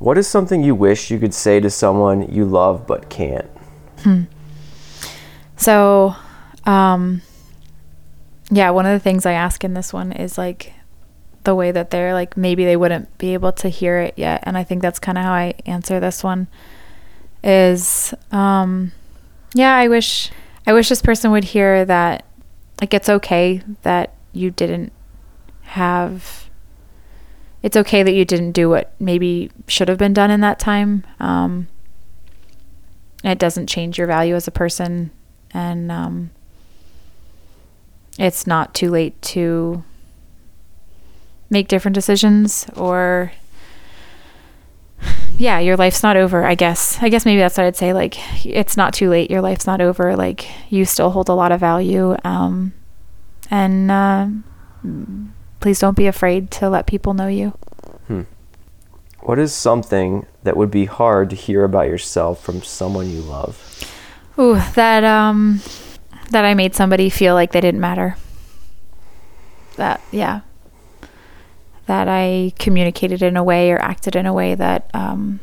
[0.00, 3.48] what is something you wish you could say to someone you love but can't?
[5.56, 6.16] So,
[6.64, 7.20] um,
[8.50, 10.72] yeah, one of the things I ask in this one is like
[11.44, 14.56] the way that they're like maybe they wouldn't be able to hear it yet, and
[14.56, 16.48] I think that's kind of how I answer this one.
[17.44, 18.92] Is um,
[19.54, 20.30] yeah, I wish
[20.66, 22.24] I wish this person would hear that
[22.80, 24.92] like it's okay that you didn't
[25.62, 26.49] have.
[27.62, 31.04] It's okay that you didn't do what maybe should have been done in that time.
[31.18, 31.68] Um,
[33.22, 35.10] it doesn't change your value as a person.
[35.52, 36.30] And um,
[38.18, 39.84] it's not too late to
[41.50, 43.32] make different decisions or
[45.36, 46.98] yeah your life's not over i guess.
[47.02, 49.30] I guess maybe that's what i'd say like it's not too late.
[49.30, 50.16] Your life's not over.
[50.16, 52.16] Like you still hold a lot of value.
[52.24, 52.72] Um,
[53.50, 54.28] and uh,
[55.60, 57.52] please don't be afraid to let people know you
[59.20, 63.84] What is something that would be hard to hear about yourself from someone you love?
[64.38, 65.60] Ooh, that um
[66.30, 68.16] that I made somebody feel like they didn't matter.
[69.76, 70.40] That yeah.
[71.86, 75.40] That I communicated in a way or acted in a way that um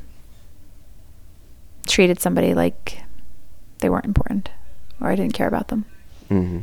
[1.85, 3.03] treated somebody like
[3.79, 4.49] they weren't important
[4.99, 5.85] or I didn't care about them.
[6.31, 6.59] Mm-hmm.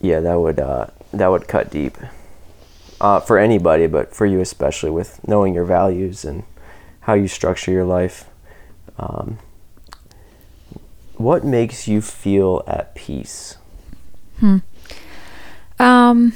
[0.00, 1.96] Yeah, that would uh, that would cut deep
[3.00, 6.44] uh, for anybody, but for you especially, with knowing your values and
[7.00, 8.28] how you structure your life.
[8.98, 9.38] Um,
[11.16, 13.56] what makes you feel at peace?
[14.38, 14.58] Hmm.
[15.78, 16.32] Um,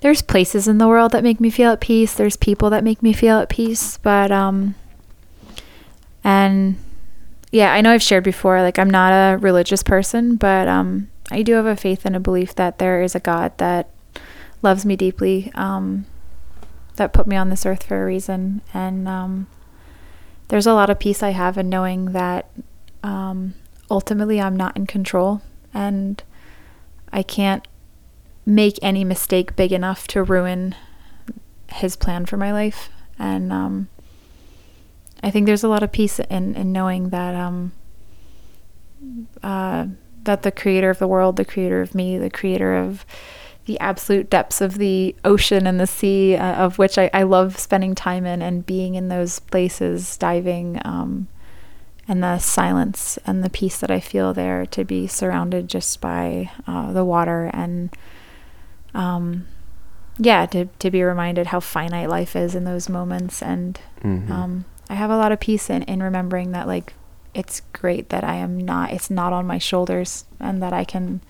[0.00, 2.14] there's places in the world that make me feel at peace.
[2.14, 4.74] There's people that make me feel at peace, but um,
[6.24, 6.76] and
[7.52, 8.60] yeah, I know I've shared before.
[8.60, 12.20] Like I'm not a religious person, but um, I do have a faith and a
[12.20, 13.88] belief that there is a God that
[14.62, 15.50] loves me deeply.
[15.54, 16.06] Um,
[16.96, 19.46] that put me on this earth for a reason, and um,
[20.48, 22.50] there's a lot of peace I have in knowing that
[23.02, 23.54] um,
[23.90, 25.40] ultimately I'm not in control,
[25.72, 26.22] and
[27.12, 27.66] I can't
[28.44, 30.74] make any mistake big enough to ruin
[31.68, 32.90] his plan for my life.
[33.18, 33.88] And um,
[35.22, 37.72] I think there's a lot of peace in, in knowing that um,
[39.42, 39.86] uh,
[40.24, 43.04] that the creator of the world, the creator of me, the creator of
[43.66, 47.58] the absolute depths of the ocean and the sea, uh, of which I, I love
[47.58, 51.28] spending time in and being in those places, diving, um,
[52.08, 56.50] and the silence and the peace that I feel there to be surrounded just by
[56.66, 57.90] uh, the water and
[58.94, 59.46] um,
[60.18, 63.42] yeah, to, to be reminded how finite life is in those moments.
[63.42, 64.30] And Mhm.
[64.30, 66.94] um, I have a lot of peace in, in remembering that, like,
[67.34, 71.22] it's great that I am not, it's not on my shoulders and that I can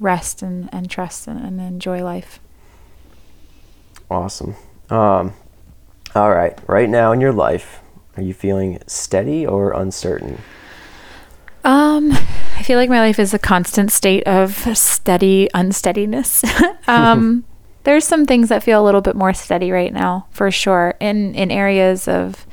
[0.00, 2.40] rest and, and trust and, and enjoy life.
[4.10, 4.54] Awesome.
[4.90, 5.32] Um,
[6.14, 6.58] all right.
[6.66, 7.80] Right now in your life,
[8.16, 10.40] are you feeling steady or uncertain?
[11.64, 16.44] Um, I feel like my life is a constant state of steady unsteadiness.
[16.86, 17.44] um,
[17.84, 20.94] there's some things that feel a little bit more steady right now, for sure.
[21.00, 22.46] In in areas of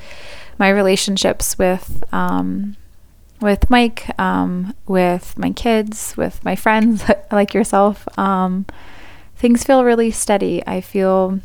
[0.58, 2.76] my relationships with um,
[3.42, 8.06] with Mike, um, with my kids, with my friends like yourself.
[8.18, 8.66] Um,
[9.36, 10.62] things feel really steady.
[10.66, 11.40] I feel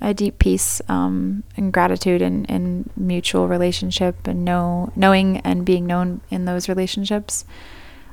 [0.00, 5.86] a deep peace um, and gratitude and, and mutual relationship and know knowing and being
[5.86, 7.44] known in those relationships.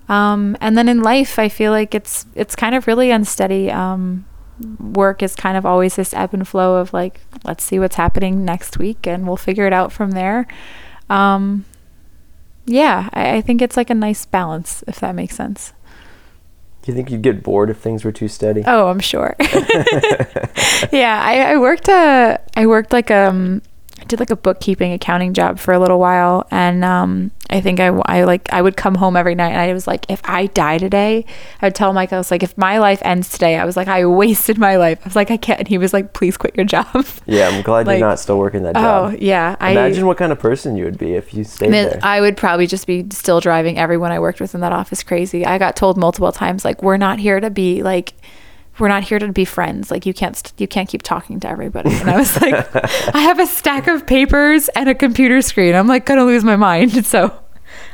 [0.10, 3.72] Um, and then in life, I feel like it's it's kind of really unsteady.
[3.72, 4.26] Um,
[4.80, 8.44] work is kind of always this ebb and flow of like, let's see what's happening
[8.44, 10.48] next week, and we'll figure it out from there.
[11.10, 11.66] Um,
[12.68, 15.74] yeah, I, I think it's like a nice balance, if that makes sense.
[16.82, 18.64] Do you think you'd get bored if things were too steady?
[18.66, 19.36] Oh, I'm sure.
[20.92, 23.62] yeah, I, I worked a I worked like um
[24.00, 27.80] I did like a bookkeeping accounting job for a little while and um I think
[27.80, 30.48] I, I like I would come home every night and I was like if I
[30.48, 31.26] die today
[31.62, 33.88] I would tell Mike I was like if my life ends today I was like
[33.88, 36.56] I wasted my life I was like I can't and he was like please quit
[36.56, 39.72] your job Yeah, I'm glad Like- you're not still working that job oh yeah I
[39.72, 42.00] Imagine what kind of person you would be if you stayed I, there.
[42.04, 45.46] I would probably just be still driving everyone I worked with in that office crazy.
[45.46, 48.14] I got told multiple times like we're not here to be like
[48.80, 49.90] we're not here to be friends.
[49.92, 51.94] Like you can't st- you can't keep talking to everybody.
[51.94, 52.54] And I was like
[53.16, 55.76] I have a stack of papers and a computer screen.
[55.76, 57.06] I'm like to lose my mind.
[57.06, 57.38] So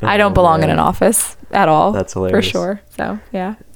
[0.02, 1.92] I don't Oh, belong in an office at all.
[1.92, 2.82] That's hilarious For sure.
[2.98, 3.56] So, yeah.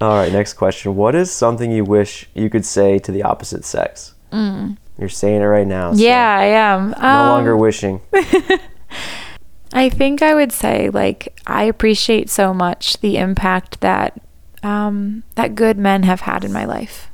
[0.00, 0.96] All right, next question.
[0.96, 4.14] What is something you wish you could say to the opposite sex?
[4.32, 5.92] You're saying it right now.
[5.92, 6.02] so Mm.
[6.02, 6.90] Yeah, I am.
[6.90, 8.00] No Um, longer wishing.
[9.72, 14.20] I think I would say like I appreciate so much the impact that
[14.62, 17.10] um, that good men have had in my life.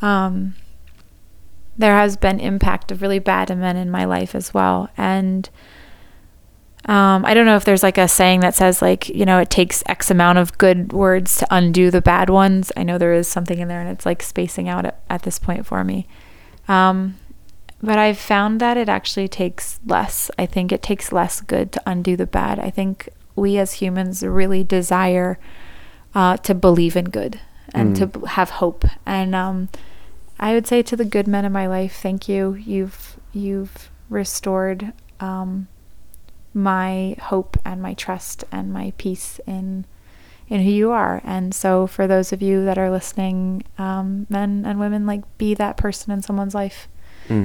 [0.00, 0.54] Um,
[1.76, 5.48] there has been impact of really bad men in my life as well, and
[6.86, 9.50] um, I don't know if there's like a saying that says like you know it
[9.50, 12.72] takes X amount of good words to undo the bad ones.
[12.76, 15.38] I know there is something in there, and it's like spacing out at, at this
[15.38, 16.06] point for me.
[16.68, 17.16] Um,
[17.82, 20.30] but I've found that it actually takes less.
[20.38, 22.58] I think it takes less good to undo the bad.
[22.58, 25.38] I think we as humans really desire
[26.14, 27.40] uh, to believe in good
[27.74, 28.84] and to b- have hope.
[29.06, 29.68] And um,
[30.38, 32.54] I would say to the good men in my life, thank you.
[32.54, 35.68] You've you've restored um,
[36.52, 39.86] my hope and my trust and my peace in
[40.48, 41.22] in who you are.
[41.24, 45.54] And so, for those of you that are listening, um, men and women, like be
[45.54, 46.88] that person in someone's life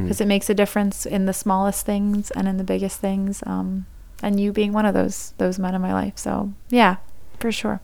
[0.04, 3.44] because it makes a difference in the smallest things and in the biggest things.
[3.46, 3.86] Um,
[4.24, 6.18] and you being one of those those men in my life.
[6.18, 6.98] So yeah,
[7.40, 7.80] for sure.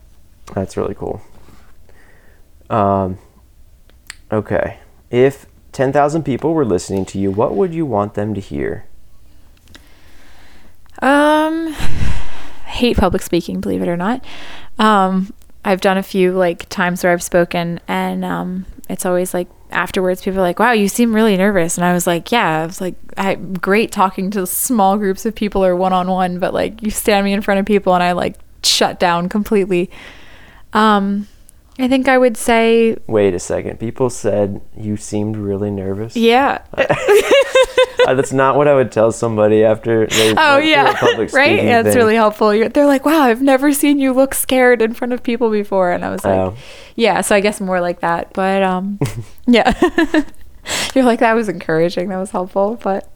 [0.52, 1.22] That's really cool.
[2.70, 3.18] Um,
[4.30, 4.78] okay.
[5.10, 8.86] If 10,000 people were listening to you, what would you want them to hear?
[11.00, 11.72] Um,
[12.66, 14.24] hate public speaking, believe it or not.
[14.78, 15.32] Um,
[15.64, 20.22] I've done a few like times where I've spoken, and um, it's always like afterwards,
[20.22, 22.80] people are like, "Wow, you seem really nervous," and I was like, "Yeah." I was
[22.80, 26.82] like, "I'm great talking to small groups of people or one on one, but like
[26.82, 29.90] you stand me in front of people, and I like shut down completely."
[30.74, 31.28] Um,
[31.78, 33.80] I think I would say, Wait a second.
[33.80, 36.14] People said you seemed really nervous.
[36.16, 36.58] yeah.
[36.76, 41.62] Uh, that's not what I would tell somebody after they Oh yeah, a public right.
[41.62, 41.96] Yeah, it's thing.
[41.96, 42.54] really helpful.
[42.54, 45.90] You're, they're like, "Wow, I've never seen you look scared in front of people before,"
[45.90, 46.54] and I was like, Oh.
[46.96, 48.32] "Yeah." So I guess more like that.
[48.34, 48.98] But um,
[49.46, 49.72] yeah,
[50.94, 52.08] you're like that was encouraging.
[52.10, 52.78] That was helpful.
[52.82, 53.10] But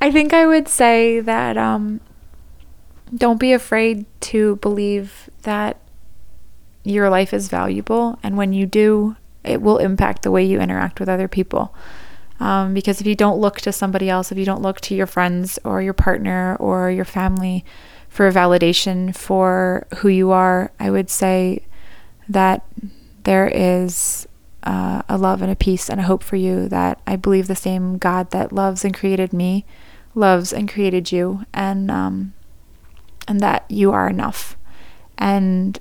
[0.00, 2.00] I think I would say that um,
[3.14, 5.76] don't be afraid to believe that
[6.84, 11.00] your life is valuable, and when you do, it will impact the way you interact
[11.00, 11.74] with other people.
[12.40, 15.06] Um, because if you don't look to somebody else, if you don't look to your
[15.06, 17.64] friends or your partner or your family
[18.08, 21.64] for a validation for who you are, I would say
[22.28, 22.64] that
[23.24, 24.26] there is
[24.62, 27.56] uh, a love and a peace and a hope for you that I believe the
[27.56, 29.64] same God that loves and created me
[30.14, 32.34] loves and created you, and um,
[33.26, 34.56] and that you are enough.
[35.18, 35.78] And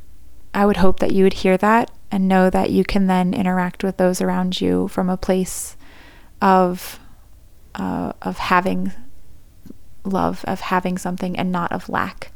[0.54, 3.84] I would hope that you would hear that and know that you can then interact
[3.84, 5.76] with those around you from a place
[6.42, 7.00] of
[7.76, 8.92] uh, of having
[10.04, 12.32] love, of having something, and not of lack.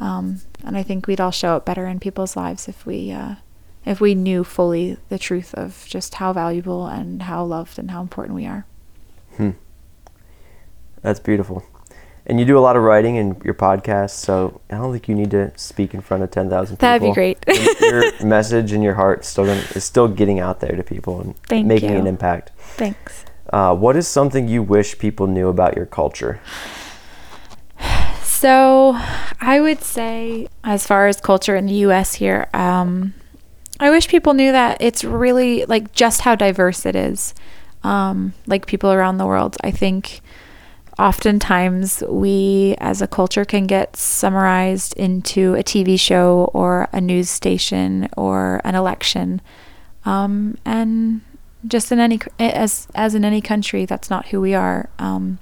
[0.00, 3.36] Um, and I think we'd all show up better in people's lives if we uh,
[3.84, 8.00] if we knew fully the truth of just how valuable and how loved and how
[8.00, 8.66] important we are.
[9.36, 9.50] Hmm.
[11.02, 11.64] That's beautiful.
[12.26, 15.14] And you do a lot of writing in your podcast, so I don't think you
[15.14, 16.88] need to speak in front of 10,000 people.
[16.88, 17.44] That'd be great.
[17.80, 21.36] your message and your heart still gonna, is still getting out there to people and
[21.48, 21.98] Thank making you.
[21.98, 22.52] an impact.
[22.58, 23.26] Thanks.
[23.52, 26.40] Uh, what is something you wish people knew about your culture?
[28.22, 28.98] So,
[29.40, 33.14] I would say, as far as culture in the US here, um,
[33.80, 37.34] I wish people knew that it's really like just how diverse it is.
[37.82, 39.58] Um, like people around the world.
[39.62, 40.20] I think
[40.98, 47.28] oftentimes we as a culture can get summarized into a TV show or a news
[47.28, 49.40] station or an election.
[50.04, 51.22] Um, and
[51.66, 54.88] just in any, as, as in any country, that's not who we are.
[54.98, 55.38] Um,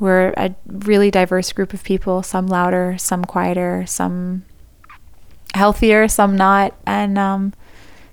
[0.00, 4.44] we're a really diverse group of people, some louder, some quieter, some
[5.54, 6.74] healthier, some not.
[6.86, 7.54] And um,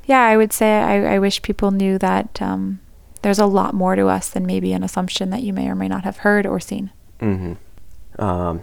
[0.06, 2.80] yeah, I would say I, I wish people knew that um,
[3.26, 5.88] there's a lot more to us than maybe an assumption that you may or may
[5.88, 6.92] not have heard or seen.
[7.20, 8.22] Mm-hmm.
[8.22, 8.62] Um,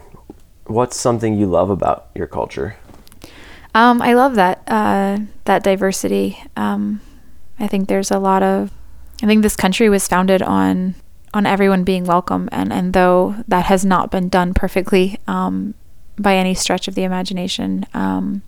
[0.67, 2.77] what's something you love about your culture?
[3.75, 6.41] Um, I love that uh, that diversity.
[6.57, 7.01] Um,
[7.59, 8.71] I think there's a lot of.
[9.21, 10.95] I think this country was founded on
[11.35, 15.75] on everyone being welcome, and and though that has not been done perfectly um,
[16.17, 18.43] by any stretch of the imagination, um,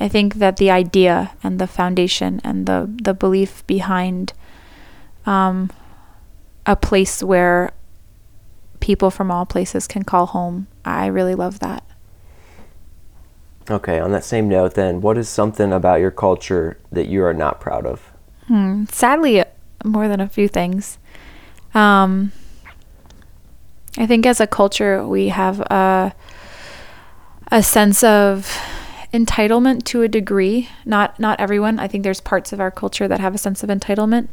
[0.00, 4.32] I think that the idea and the foundation and the the belief behind
[5.26, 5.70] um,
[6.64, 7.72] a place where
[8.80, 11.84] people from all places can call home, I really love that.
[13.68, 17.34] Okay, on that same note, then, what is something about your culture that you are
[17.34, 18.12] not proud of?
[18.46, 18.84] Hmm.
[18.86, 19.42] Sadly,
[19.84, 20.98] more than a few things.
[21.74, 22.30] Um,
[23.98, 26.14] I think as a culture, we have a
[27.50, 28.56] a sense of
[29.14, 30.68] entitlement to a degree.
[30.84, 31.78] Not not everyone.
[31.78, 34.28] I think there's parts of our culture that have a sense of entitlement.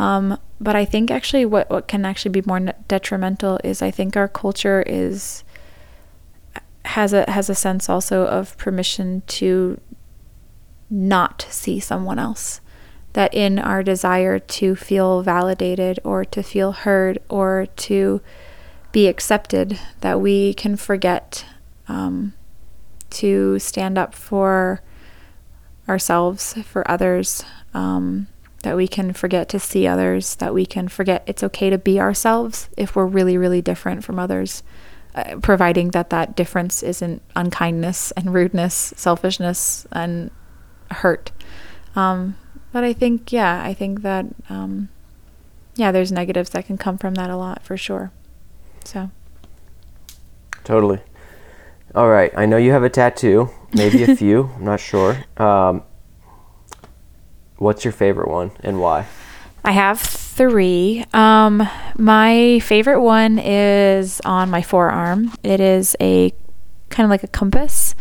[0.00, 4.16] Um, but I think actually what what can actually be more detrimental is I think
[4.16, 5.44] our culture is
[6.86, 9.78] has a has a sense also of permission to
[10.88, 12.62] not see someone else.
[13.12, 18.22] That in our desire to feel validated or to feel heard or to
[18.92, 21.44] be accepted that we can forget
[21.88, 22.32] um,
[23.10, 24.80] to stand up for
[25.88, 27.44] ourselves for others
[27.74, 28.28] um,
[28.62, 31.98] that we can forget to see others that we can forget it's okay to be
[31.98, 34.62] ourselves if we're really really different from others
[35.14, 40.30] uh, providing that that difference isn't unkindness and rudeness, selfishness and
[40.90, 41.32] hurt.
[41.96, 42.36] Um,
[42.72, 44.88] but I think, yeah, I think that, um,
[45.74, 48.12] yeah, there's negatives that can come from that a lot for sure.
[48.84, 49.10] So.
[50.62, 51.00] Totally.
[51.94, 52.32] All right.
[52.36, 54.50] I know you have a tattoo, maybe a few.
[54.56, 55.24] I'm not sure.
[55.36, 55.82] Um,
[57.60, 59.06] what's your favorite one and why?
[59.62, 61.04] I have three.
[61.12, 65.32] Um, my favorite one is on my forearm.
[65.42, 66.32] It is a
[66.88, 67.94] kind of like a compass,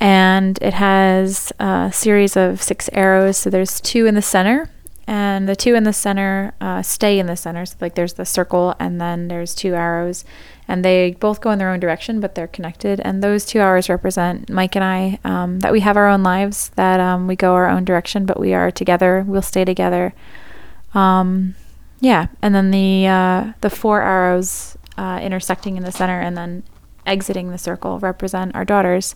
[0.00, 3.36] and it has a series of six arrows.
[3.38, 4.68] So there's two in the center,
[5.06, 7.64] and the two in the center uh, stay in the center.
[7.64, 10.24] So like there's the circle, and then there's two arrows,
[10.68, 13.00] and they both go in their own direction, but they're connected.
[13.00, 15.18] And those two arrows represent Mike and I.
[15.24, 18.38] Um, that we have our own lives, that um, we go our own direction, but
[18.38, 19.24] we are together.
[19.26, 20.14] We'll stay together.
[20.94, 21.54] Um,
[22.00, 26.62] yeah, and then the uh, the four arrows uh, intersecting in the center and then
[27.06, 29.14] exiting the circle represent our daughters.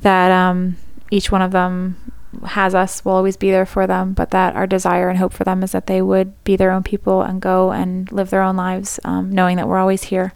[0.00, 0.76] That um,
[1.10, 2.12] each one of them
[2.44, 5.44] has us, will always be there for them, but that our desire and hope for
[5.44, 8.56] them is that they would be their own people and go and live their own
[8.56, 10.32] lives, um, knowing that we're always here.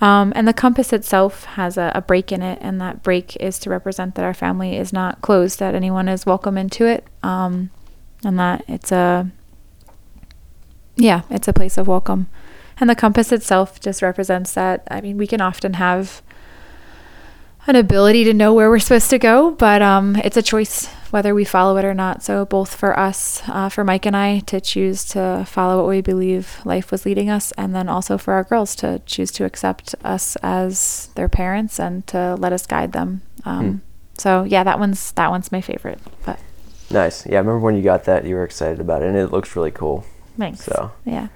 [0.00, 3.58] Um, and the compass itself has a, a, break in it, and that break is
[3.60, 7.70] to represent that our family is not closed, that anyone is welcome into it, um,
[8.22, 9.30] and that it's a
[10.94, 12.28] yeah, it's a place of welcome.
[12.80, 14.86] And the compass itself just represents that.
[14.90, 16.22] I mean, we can often have
[17.66, 21.34] an ability to know where we're supposed to go, but um, it's a choice whether
[21.34, 22.22] we follow it or not.
[22.22, 26.00] So, both for us, uh, for Mike and I, to choose to follow what we
[26.00, 29.94] believe life was leading us, and then also for our girls to choose to accept
[30.04, 33.22] us as their parents and to let us guide them.
[33.44, 33.76] Um, hmm.
[34.18, 36.00] So, yeah, that one's that one's my favorite.
[36.24, 36.40] But
[36.90, 37.26] nice.
[37.26, 39.54] Yeah, I remember when you got that, you were excited about it, and it looks
[39.56, 40.04] really cool.
[40.38, 40.64] Thanks.
[40.64, 41.28] So yeah,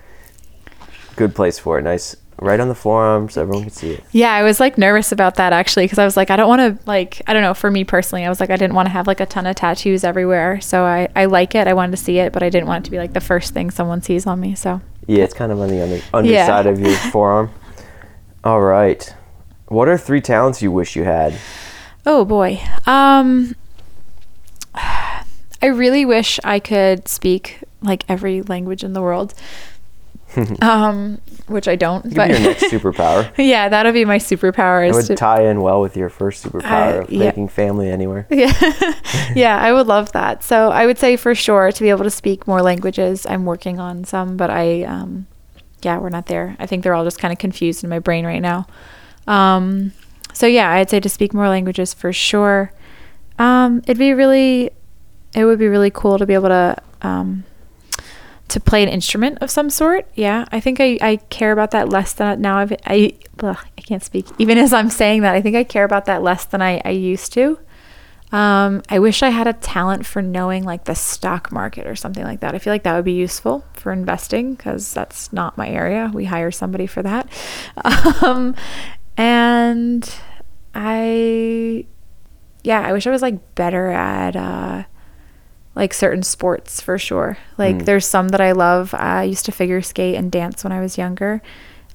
[1.17, 1.83] good place for it.
[1.83, 4.05] Nice, right on the forearm, so everyone can see it.
[4.13, 6.61] Yeah, I was like nervous about that actually because I was like, I don't want
[6.81, 7.55] to like, I don't know.
[7.55, 9.57] For me personally, I was like, I didn't want to have like a ton of
[9.57, 10.61] tattoos everywhere.
[10.61, 11.67] So I I like it.
[11.67, 13.55] I wanted to see it, but I didn't want it to be like the first
[13.55, 14.55] thing someone sees on me.
[14.55, 16.71] So yeah, it's kind of on the under, underside yeah.
[16.71, 17.51] of your forearm.
[18.45, 19.15] All right.
[19.69, 21.35] What are three talents you wish you had?
[22.05, 22.61] Oh boy.
[22.87, 23.55] Um
[24.75, 29.35] I really wish I could speak like every language in the world.
[30.63, 32.15] um, which I don't.
[32.15, 33.33] But your next superpower.
[33.39, 34.89] yeah, that'll be my superpower.
[34.89, 37.19] It would to, tie in well with your first superpower of yeah.
[37.19, 38.27] making family anywhere.
[38.43, 38.95] Yeah,
[39.35, 40.43] yeah, I would love that.
[40.43, 43.27] So I would say for sure to be able to speak more languages.
[43.27, 45.27] I'm working on some, but I, um,
[45.83, 46.57] yeah, we're not there.
[46.59, 48.67] I think they're all just kind of confused in my brain right now.
[49.27, 49.93] Um,
[50.33, 52.73] so yeah, I'd say to speak more languages for sure.
[53.39, 54.71] Um, it'd be really,
[55.35, 57.45] it would be really cool to be able to um,
[58.49, 60.07] to play an instrument of some sort.
[60.15, 62.59] Yeah, I think I, I care about that less than now.
[62.59, 64.27] I've, I ugh, I can't speak.
[64.39, 66.91] Even as I'm saying that, I think I care about that less than I, I
[66.91, 67.59] used to.
[68.33, 72.25] Um, I wish I had a talent for knowing like the stock market or something
[72.25, 72.55] like that.
[72.55, 76.11] I feel like that would be useful for investing because that's not my area.
[76.13, 77.29] We hire somebody for that.
[78.23, 78.55] Um,
[79.17, 80.11] and
[80.75, 81.85] I,
[82.65, 84.37] yeah, I wish I was like better at.
[84.37, 84.85] Uh,
[85.75, 87.39] like certain sports for sure.
[87.57, 87.85] Like mm.
[87.85, 88.95] there's some that I love.
[88.95, 91.43] I used to figure skate and dance when I was younger.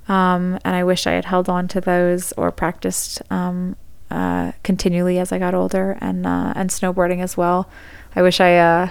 [0.08, 3.76] Um, and I wish I had held on to those or practiced um,
[4.10, 7.70] uh, continually as I got older, and uh, and snowboarding as well.
[8.16, 8.90] I wish I uh,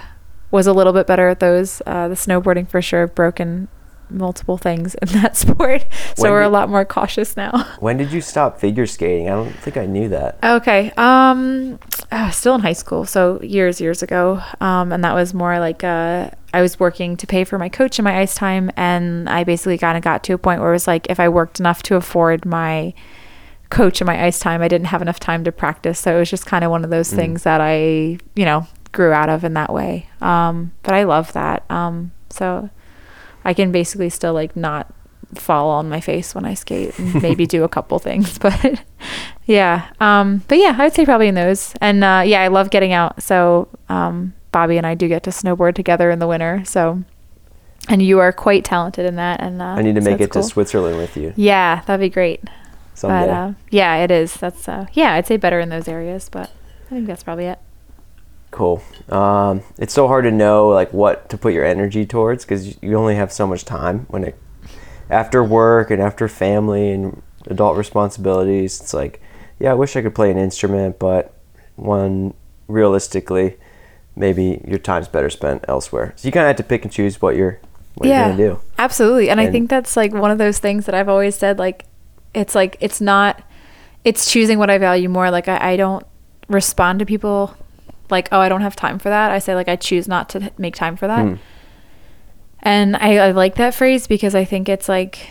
[0.51, 1.81] was a little bit better at those.
[1.85, 3.67] Uh, the snowboarding for sure, broken
[4.09, 5.85] multiple things in that sport,
[6.15, 7.65] so When we're a lot more cautious now.
[7.79, 9.27] When did you stop figure skating?
[9.27, 10.39] I don't think I knew that.
[10.43, 10.91] Okay.
[10.97, 11.79] Um,
[12.11, 14.41] uh, still in high school, so years, years ago.
[14.61, 17.99] Um, and that was more like uh, I was working to pay for my coach
[17.99, 20.73] and my ice time, and I basically kind of got to a point where it
[20.73, 22.93] was like if I worked enough to afford my
[23.69, 25.99] coach and my ice time, I didn't have enough time to practice.
[25.99, 29.11] So it was just kind of one of those things that I, you know, grew
[29.11, 30.07] out of in that way.
[30.21, 31.69] Um, but I love that.
[31.69, 32.69] Um, so
[33.47, 34.93] I can basically still like not
[35.35, 38.83] fall on my face when I skate and maybe do a couple things, but
[39.45, 39.89] yeah.
[40.01, 41.73] Um, but yeah, I would say probably in those.
[41.81, 43.23] And uh, yeah, I love getting out.
[43.23, 46.61] So um, Bobby and I do get to snowboard together in the winter.
[46.65, 47.03] So,
[47.87, 49.39] and you are quite talented in that.
[49.39, 50.41] And uh, I need to so make it cool.
[50.43, 52.43] to Switzerland with you Yeah, that'd be great.
[52.93, 53.27] someday.
[53.27, 54.33] But uh, yeah, it is.
[54.33, 56.51] That's uh, yeah, I'd say better in those areas, but
[56.87, 57.59] I think that's probably it.
[58.51, 58.81] Cool.
[59.09, 62.95] Um, it's so hard to know like what to put your energy towards because you
[62.95, 64.37] only have so much time when it
[65.09, 68.81] after work and after family and adult responsibilities.
[68.81, 69.21] It's like,
[69.59, 71.33] yeah, I wish I could play an instrument, but
[71.75, 72.33] one
[72.67, 73.57] realistically,
[74.15, 76.13] maybe your time's better spent elsewhere.
[76.15, 77.59] So you kind of have to pick and choose what you're
[77.95, 78.59] what you're gonna do.
[78.77, 79.29] Absolutely.
[79.29, 81.85] And, I think that's like one of those things that I've always said, like,
[82.33, 83.41] it's like, it's not,
[84.03, 85.31] it's choosing what I value more.
[85.31, 86.05] Like, I, I don't
[86.47, 87.55] respond to people
[88.09, 89.31] like, oh, I don't have time for that.
[89.31, 91.23] I say, like, I choose not to make time for that.
[91.25, 91.35] Hmm.
[92.61, 95.29] And I, I like that phrase because I think it's like,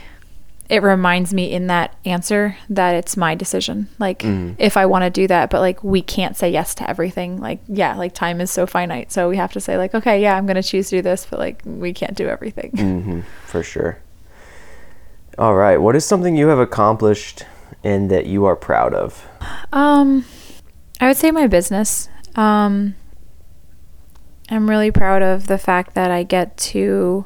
[0.69, 3.89] it reminds me in that answer that it's my decision.
[3.99, 4.57] Like, Mhm.
[4.59, 7.41] if I want to do that, but like, we can't say yes to everything.
[7.41, 9.13] Like, yeah, like time is so finite.
[9.13, 11.27] So we have to say, like, okay, yeah, I'm going to choose to do this,
[11.29, 12.71] but like, we can't do everything.
[12.77, 13.99] hmm for sure.
[15.39, 15.77] All right.
[15.81, 17.45] What is something you have accomplished
[17.85, 19.25] and that you are proud of?
[19.73, 20.25] Um,
[21.01, 22.09] I would say my business.
[22.37, 22.95] Um,
[24.51, 27.25] I'm really proud of the fact that I get to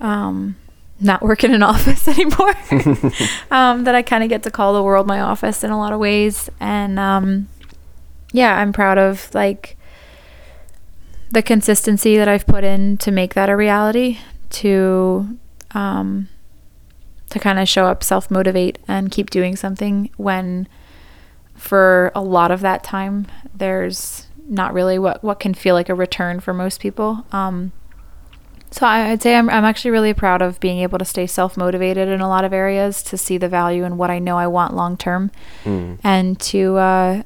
[0.00, 0.56] um,
[1.00, 2.54] not work in an office anymore.
[3.50, 5.92] um, that I kind of get to call the world my office in a lot
[5.92, 7.48] of ways, and um,
[8.32, 9.76] yeah, I'm proud of like
[11.32, 14.18] the consistency that I've put in to make that a reality.
[14.50, 15.38] To
[15.72, 16.28] um,
[17.30, 20.68] to kind of show up, self motivate, and keep doing something when
[21.60, 25.94] for a lot of that time there's not really what what can feel like a
[25.94, 27.24] return for most people.
[27.32, 27.70] Um,
[28.70, 31.56] so I, I'd say I'm I'm actually really proud of being able to stay self
[31.56, 34.46] motivated in a lot of areas to see the value in what I know I
[34.46, 35.30] want long term,
[35.64, 35.98] Mm.
[36.02, 37.22] and to uh,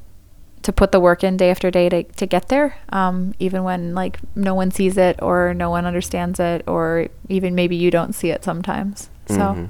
[0.62, 3.94] to put the work in day after day to, to get there, um, even when
[3.94, 8.14] like no one sees it or no one understands it or even maybe you don't
[8.14, 9.10] see it sometimes.
[9.28, 9.68] So Mhm.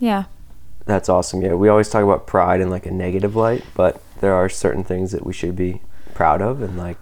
[0.00, 0.24] yeah.
[0.88, 1.42] That's awesome.
[1.42, 4.82] Yeah, we always talk about pride in like a negative light, but there are certain
[4.82, 5.82] things that we should be
[6.14, 6.96] proud of and like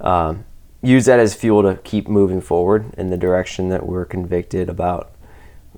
[0.00, 0.46] um,
[0.82, 5.12] use that as fuel to keep moving forward in the direction that we're convicted about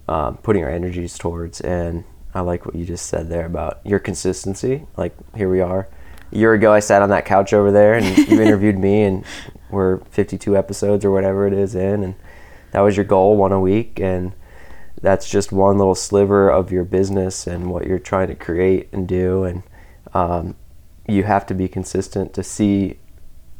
[0.06, 1.60] um, putting our energies towards.
[1.62, 4.86] And I like what you just said there about your consistency.
[4.96, 5.88] Like here we are.
[6.30, 9.24] A year ago, I sat on that couch over there, and you interviewed me, and
[9.68, 12.14] we're 52 episodes or whatever it is in, and
[12.70, 14.32] that was your goal, one a week, and
[15.00, 19.06] that's just one little sliver of your business and what you're trying to create and
[19.06, 19.44] do.
[19.44, 19.62] And
[20.14, 20.56] um,
[21.06, 22.98] you have to be consistent to see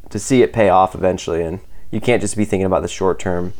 [0.09, 1.43] to see it pay off eventually.
[1.43, 1.59] And
[1.91, 3.53] you can't just be thinking about the short term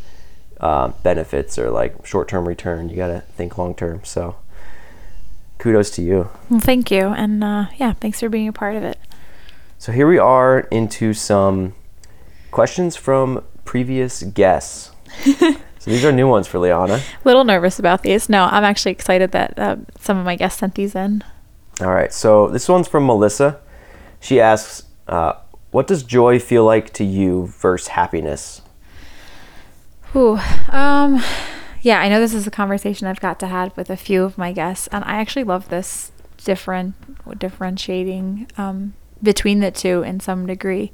[0.60, 2.90] uh, benefits or like short term return.
[2.90, 4.04] You got to think long term.
[4.04, 4.38] So
[5.58, 6.30] kudos to you.
[6.50, 8.98] Well, thank you, and uh, yeah, thanks for being a part of it.
[9.78, 11.74] so here we are into some
[12.52, 14.92] questions from previous guests
[15.88, 18.28] so these are new ones for liana little nervous about these.
[18.28, 21.24] No, I'm actually excited that uh, some of my guests sent these in.
[21.80, 23.60] All right, so this one's from Melissa.
[24.20, 25.34] She asks, uh,
[25.72, 28.62] "What does joy feel like to you versus happiness?"
[30.16, 31.24] Ooh, um,
[31.82, 34.38] yeah, I know this is a conversation I've got to have with a few of
[34.38, 36.12] my guests, and I actually love this
[36.44, 36.96] different
[37.40, 40.92] differentiating um, between the two in some degree.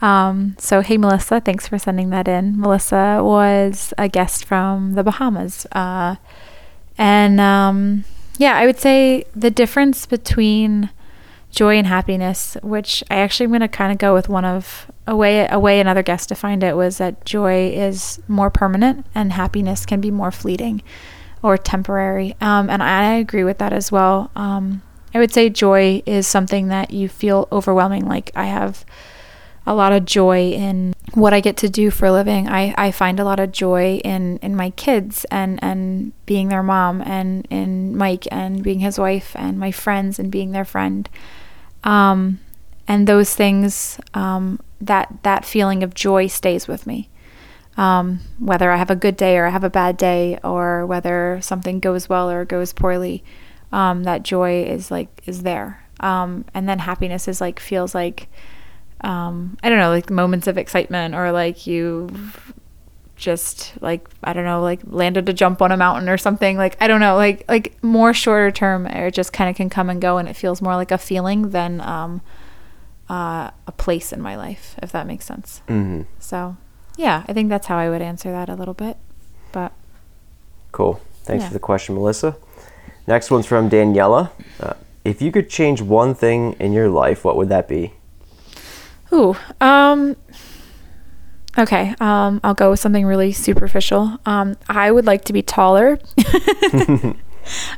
[0.00, 2.58] Um, so, hey, Melissa, thanks for sending that in.
[2.58, 5.66] Melissa was a guest from the Bahamas.
[5.72, 6.16] Uh,
[6.96, 8.04] and um,
[8.38, 10.90] yeah, I would say the difference between
[11.50, 14.90] joy and happiness, which I actually am going to kind of go with one of
[15.06, 19.32] a way, a way another guest defined it was that joy is more permanent and
[19.32, 20.82] happiness can be more fleeting
[21.42, 22.36] or temporary.
[22.40, 24.30] Um, and I agree with that as well.
[24.36, 24.82] Um,
[25.12, 28.06] I would say joy is something that you feel overwhelming.
[28.06, 28.84] Like I have
[29.70, 32.48] a lot of joy in what I get to do for a living.
[32.48, 36.64] I, I find a lot of joy in, in my kids and, and being their
[36.64, 41.08] mom and in Mike and being his wife and my friends and being their friend.
[41.84, 42.40] Um,
[42.88, 47.08] and those things, um, that, that feeling of joy stays with me.
[47.76, 51.38] Um, whether I have a good day or I have a bad day or whether
[51.42, 53.22] something goes well or goes poorly,
[53.70, 55.84] um, that joy is like, is there.
[56.00, 58.26] Um, and then happiness is like, feels like,
[59.02, 62.08] um, I don't know, like moments of excitement or like you
[63.16, 66.56] just like I don't know, like landed a jump on a mountain or something.
[66.56, 69.90] Like I don't know, like like more shorter term, it just kind of can come
[69.90, 72.22] and go, and it feels more like a feeling than um,
[73.08, 75.62] uh, a place in my life, if that makes sense.
[75.68, 76.02] Mm-hmm.
[76.18, 76.56] So,
[76.96, 78.96] yeah, I think that's how I would answer that a little bit.
[79.52, 79.72] But
[80.72, 81.00] Cool.
[81.24, 81.48] Thanks Yeah.
[81.48, 82.36] for the question, Melissa.
[83.06, 84.30] Next one's from Daniela.
[84.60, 84.74] Uh,
[85.04, 87.94] if you could change one thing in your life, what would that be?
[89.12, 90.16] Ooh, um,
[91.58, 91.94] okay.
[92.00, 94.18] Um, I'll go with something really superficial.
[94.26, 95.98] Um, I would like to be taller.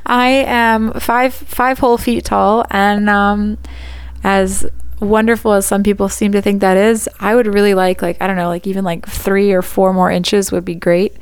[0.05, 3.57] I am five five whole feet tall, and um,
[4.23, 4.65] as
[4.99, 8.27] wonderful as some people seem to think that is, I would really like like I
[8.27, 11.17] don't know, like even like three or four more inches would be great.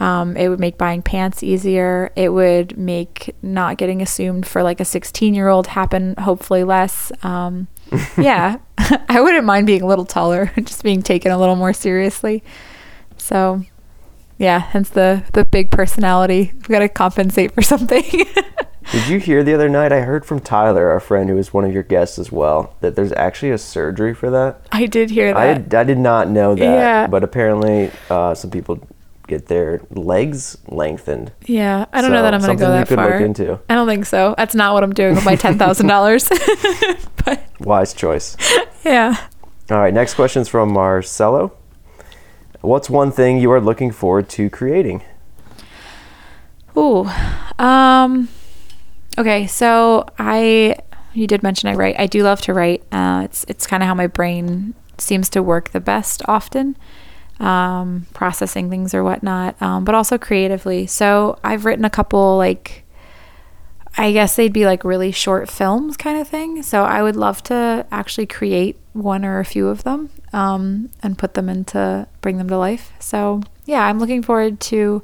[0.00, 2.10] Um, it would make buying pants easier.
[2.16, 7.12] It would make not getting assumed for like a 16 year old happen hopefully less.
[7.22, 7.68] Um,
[8.18, 8.58] yeah,
[9.08, 12.42] I wouldn't mind being a little taller, just being taken a little more seriously.
[13.16, 13.62] So,
[14.38, 16.52] yeah, hence the the big personality.
[16.54, 18.02] We got to compensate for something.
[18.90, 19.92] Did you hear the other night?
[19.92, 22.96] I heard from Tyler, our friend who was one of your guests as well, that
[22.96, 24.66] there's actually a surgery for that.
[24.72, 25.72] I did hear that.
[25.72, 27.06] I, I did not know that, Yeah.
[27.06, 28.80] but apparently uh, some people
[29.28, 31.32] get their legs lengthened.
[31.46, 33.14] yeah, I don't know that I'm going to go that far.
[33.70, 34.34] I don't think so.
[34.36, 36.28] That's not what I'm doing with my ten thousand dollars.
[37.24, 38.36] but Wise choice.
[38.84, 39.28] yeah.
[39.70, 41.52] All right, next question is from Marcelo.
[42.60, 45.02] What's one thing you are looking forward to creating?
[46.76, 47.08] Ooh.
[47.58, 48.28] Um
[49.18, 50.76] okay, so I
[51.12, 51.98] you did mention I write.
[51.98, 52.82] I do love to write.
[52.92, 56.76] Uh it's it's kind of how my brain seems to work the best often.
[57.40, 59.60] Um processing things or whatnot.
[59.60, 60.86] Um but also creatively.
[60.86, 62.81] So I've written a couple like
[63.96, 66.62] I guess they'd be like really short films kind of thing.
[66.62, 71.18] So I would love to actually create one or a few of them um, and
[71.18, 72.92] put them into bring them to life.
[72.98, 75.02] So yeah, I'm looking forward to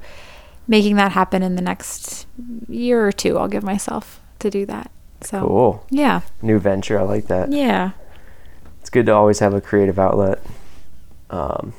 [0.66, 2.26] making that happen in the next
[2.68, 3.38] year or two.
[3.38, 4.90] I'll give myself to do that.
[5.20, 5.86] So Cool.
[5.90, 6.98] yeah, New venture.
[6.98, 7.52] I like that.
[7.52, 7.90] yeah.
[8.80, 10.40] It's good to always have a creative outlet.
[11.30, 11.74] Um,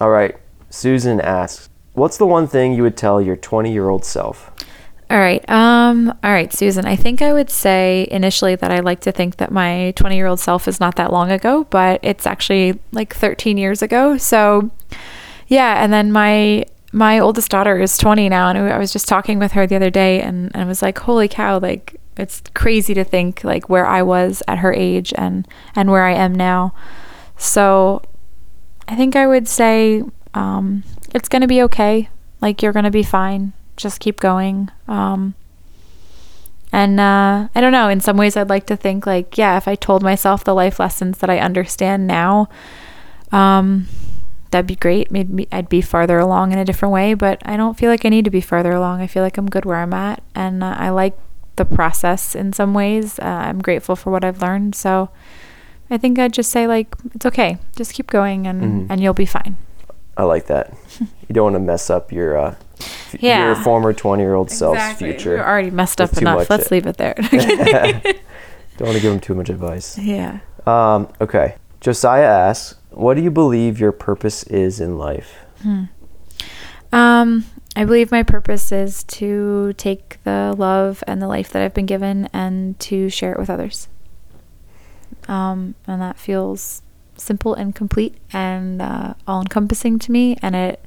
[0.00, 0.34] all right.
[0.70, 4.50] Susan asks, What's the one thing you would tell your 20 year old self?
[5.12, 5.46] All right.
[5.50, 6.86] Um, all right, Susan.
[6.86, 10.26] I think I would say initially that I like to think that my 20 year
[10.26, 14.16] old self is not that long ago, but it's actually like 13 years ago.
[14.16, 14.70] So,
[15.48, 15.84] yeah.
[15.84, 19.52] And then my my oldest daughter is 20 now, and I was just talking with
[19.52, 21.58] her the other day, and, and I was like, "Holy cow!
[21.58, 25.46] Like it's crazy to think like where I was at her age and
[25.76, 26.72] and where I am now."
[27.36, 28.00] So,
[28.88, 30.84] I think I would say um,
[31.14, 32.08] it's gonna be okay.
[32.40, 33.52] Like you're gonna be fine.
[33.76, 34.70] Just keep going.
[34.88, 35.34] Um,
[36.72, 37.88] and uh, I don't know.
[37.88, 40.78] In some ways, I'd like to think like, yeah, if I told myself the life
[40.78, 42.48] lessons that I understand now,
[43.30, 43.88] um,
[44.50, 45.10] that'd be great.
[45.10, 47.14] Maybe I'd be farther along in a different way.
[47.14, 49.00] But I don't feel like I need to be farther along.
[49.00, 51.16] I feel like I'm good where I'm at, and uh, I like
[51.56, 53.18] the process in some ways.
[53.18, 54.74] Uh, I'm grateful for what I've learned.
[54.74, 55.10] So
[55.90, 57.58] I think I'd just say like, it's okay.
[57.76, 58.86] Just keep going, and Mhm.
[58.90, 59.56] and you'll be fine.
[60.16, 60.72] I like that.
[61.00, 62.54] you don't want to mess up your uh,
[63.18, 63.46] Yeah.
[63.46, 65.36] your former 20 year old self's future.
[65.36, 66.48] You're already messed up enough.
[66.48, 67.14] Let's leave it there.
[67.22, 69.98] don't want to give him too much advice.
[69.98, 70.40] yeah.
[70.66, 71.56] Um, okay.
[71.80, 75.34] Josiah asks, What do you believe your purpose is in life?
[76.92, 81.74] Um, I believe my purpose is to take the love and the life that I've
[81.74, 83.88] been given and to share it with others.
[85.28, 86.82] Um, and that feels
[87.16, 90.84] simple and complete and uh, all encompassing to me, and it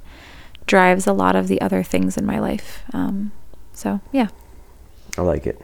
[0.66, 2.82] drives a lot of the other things in my life.
[2.92, 3.32] Um,
[3.72, 4.28] so, yeah.
[5.16, 5.60] I like it.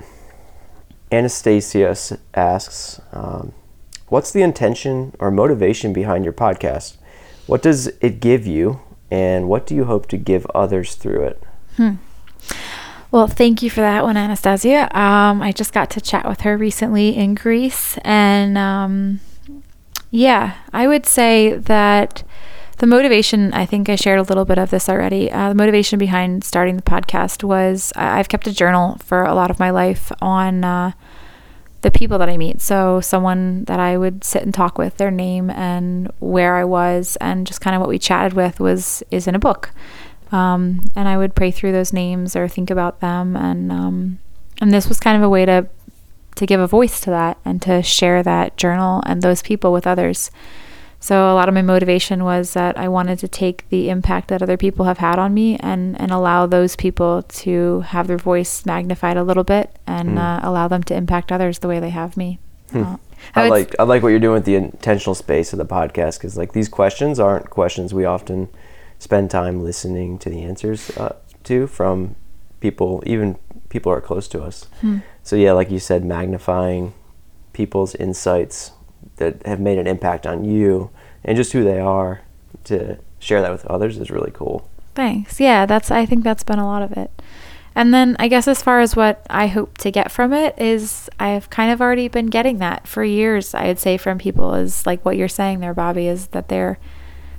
[1.10, 1.94] Anastasia
[2.34, 3.52] asks, um,
[4.08, 6.96] What's the intention or motivation behind your podcast?
[7.46, 8.80] What does it give you,
[9.10, 11.42] and what do you hope to give others through it?
[13.10, 14.94] Well, thank you for that one, Anastasia.
[14.98, 19.20] Um, I just got to chat with her recently in Greece, and um,
[20.10, 22.22] yeah, I would say that
[22.78, 23.52] the motivation.
[23.52, 25.30] I think I shared a little bit of this already.
[25.30, 29.50] Uh, the motivation behind starting the podcast was I've kept a journal for a lot
[29.50, 30.64] of my life on.
[30.64, 30.92] Uh,
[31.82, 32.60] the people that I meet.
[32.60, 37.16] So someone that I would sit and talk with, their name and where I was,
[37.20, 39.72] and just kind of what we chatted with was is in a book.
[40.30, 44.18] Um, and I would pray through those names or think about them, and um,
[44.60, 45.68] and this was kind of a way to
[46.36, 49.86] to give a voice to that and to share that journal and those people with
[49.86, 50.30] others.
[51.02, 54.40] So a lot of my motivation was that I wanted to take the impact that
[54.40, 58.64] other people have had on me and, and allow those people to have their voice
[58.64, 60.18] magnified a little bit and mm.
[60.18, 62.38] uh, allow them to impact others the way they have me.
[62.70, 62.84] Hmm.
[62.84, 62.96] Uh,
[63.34, 66.18] I, I like I like what you're doing with the intentional space of the podcast
[66.18, 68.48] because like these questions aren't questions we often
[69.00, 72.14] spend time listening to the answers uh, to from
[72.60, 73.38] people, even
[73.70, 74.66] people who are close to us.
[74.80, 74.98] Hmm.
[75.24, 76.94] So yeah, like you said, magnifying
[77.52, 78.70] people's insights
[79.22, 80.90] that have made an impact on you
[81.24, 82.22] and just who they are
[82.64, 84.68] to share that with others is really cool.
[84.94, 85.40] Thanks.
[85.40, 87.10] Yeah, that's I think that's been a lot of it.
[87.74, 91.08] And then I guess as far as what I hope to get from it is
[91.18, 93.54] I've kind of already been getting that for years.
[93.54, 96.78] I'd say from people is like what you're saying there, Bobby, is that they're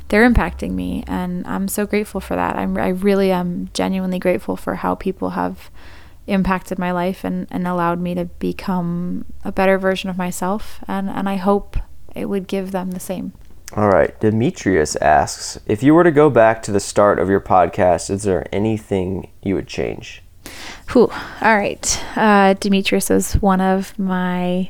[0.10, 2.56] they're impacting me, and I'm so grateful for that.
[2.56, 5.70] I'm I really am genuinely grateful for how people have
[6.28, 10.84] impacted my life and, and allowed me to become a better version of myself.
[10.88, 11.78] And, and I hope
[12.16, 13.34] it would give them the same.
[13.76, 14.18] All right.
[14.20, 18.24] Demetrius asks If you were to go back to the start of your podcast, is
[18.24, 20.22] there anything you would change?
[20.92, 21.12] Whew.
[21.42, 22.04] All right.
[22.16, 24.70] Uh, Demetrius is one of my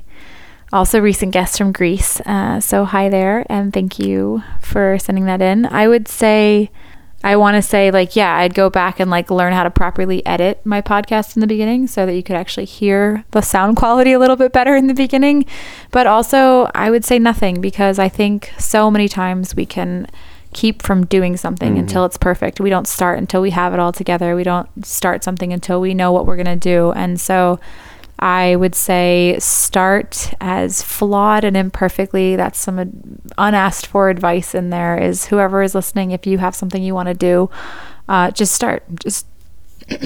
[0.71, 2.21] also recent guests from Greece.
[2.21, 5.65] Uh, so, hi there, and thank you for sending that in.
[5.65, 6.71] I would say
[7.23, 10.25] I want to say like yeah, I'd go back and like learn how to properly
[10.25, 14.11] edit my podcast in the beginning so that you could actually hear the sound quality
[14.11, 15.45] a little bit better in the beginning.
[15.91, 20.07] But also, I would say nothing because I think so many times we can
[20.53, 21.79] keep from doing something mm-hmm.
[21.79, 22.59] until it's perfect.
[22.59, 24.35] We don't start until we have it all together.
[24.35, 26.91] We don't start something until we know what we're going to do.
[26.91, 27.59] And so
[28.19, 32.35] I would say start as flawed and imperfectly.
[32.35, 34.97] That's some unasked for advice in there.
[34.97, 37.49] Is whoever is listening, if you have something you want to do,
[38.07, 38.83] uh, just start.
[38.95, 39.27] Just.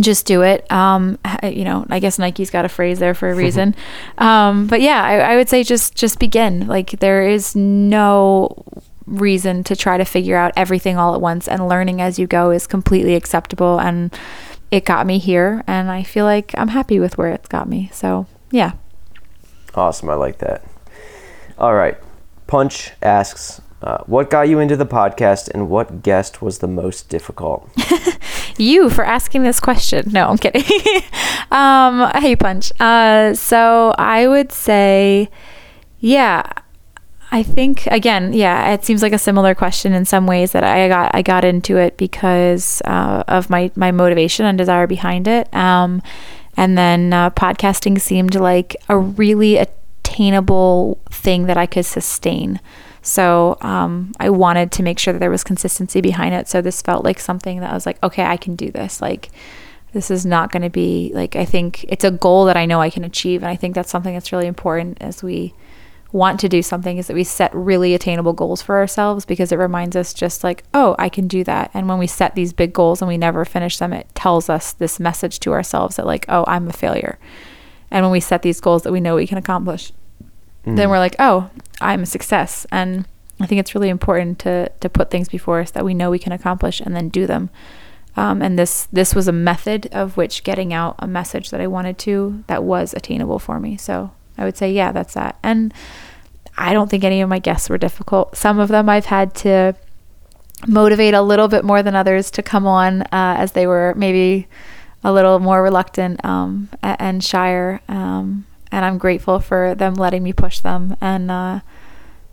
[0.00, 0.70] just do it.
[0.70, 3.74] Um, you know, I guess Nike's got a phrase there for a reason.
[4.18, 6.66] um, but yeah, I, I would say just just begin.
[6.66, 8.64] Like there is no
[9.06, 12.50] reason to try to figure out everything all at once, and learning as you go
[12.50, 14.12] is completely acceptable and
[14.70, 17.90] it got me here and I feel like I'm happy with where it's got me.
[17.92, 18.72] So, yeah.
[19.74, 20.10] Awesome.
[20.10, 20.62] I like that.
[21.58, 21.96] All right.
[22.46, 27.08] Punch asks, uh, what got you into the podcast and what guest was the most
[27.08, 27.68] difficult?
[28.58, 30.10] you for asking this question.
[30.10, 30.62] No, I'm kidding.
[31.50, 32.72] um, hey, Punch.
[32.80, 35.28] Uh, so I would say,
[36.00, 36.50] yeah,
[37.30, 40.88] I think again, yeah, it seems like a similar question in some ways that I
[40.88, 45.52] got I got into it because uh, of my my motivation and desire behind it.
[45.54, 46.02] Um,
[46.56, 52.60] and then uh, podcasting seemed like a really attainable thing that I could sustain.
[53.02, 56.48] So um, I wanted to make sure that there was consistency behind it.
[56.48, 59.00] So this felt like something that I was like, okay, I can do this.
[59.00, 59.30] Like
[59.92, 62.80] this is not going to be like I think it's a goal that I know
[62.80, 65.52] I can achieve, and I think that's something that's really important as we
[66.10, 69.58] want to do something is that we set really attainable goals for ourselves because it
[69.58, 71.70] reminds us just like, oh, I can do that.
[71.74, 74.72] And when we set these big goals and we never finish them, it tells us
[74.72, 77.18] this message to ourselves that, like, oh, I'm a failure.
[77.90, 79.92] And when we set these goals that we know we can accomplish,
[80.66, 80.76] mm.
[80.76, 81.50] then we're like, oh,
[81.80, 82.66] I'm a success.
[82.72, 83.06] And
[83.40, 86.18] I think it's really important to to put things before us that we know we
[86.18, 87.50] can accomplish and then do them.
[88.16, 91.66] Um, and this this was a method of which getting out a message that I
[91.66, 93.76] wanted to that was attainable for me.
[93.76, 95.38] So I would say, yeah, that's that.
[95.42, 95.74] And
[96.56, 98.36] I don't think any of my guests were difficult.
[98.36, 99.74] Some of them I've had to
[100.66, 104.48] motivate a little bit more than others to come on uh, as they were maybe
[105.04, 107.80] a little more reluctant um, and shyer.
[107.88, 110.96] Um, and I'm grateful for them letting me push them.
[111.00, 111.60] And, uh,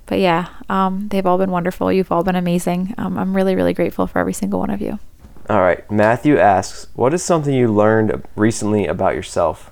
[0.08, 1.92] but yeah, um, they've all been wonderful.
[1.92, 2.96] You've all been amazing.
[2.98, 5.00] Um, I'm really, really grateful for every single one of you.
[5.50, 5.90] All right.
[5.92, 9.72] Matthew asks, What is something you learned recently about yourself?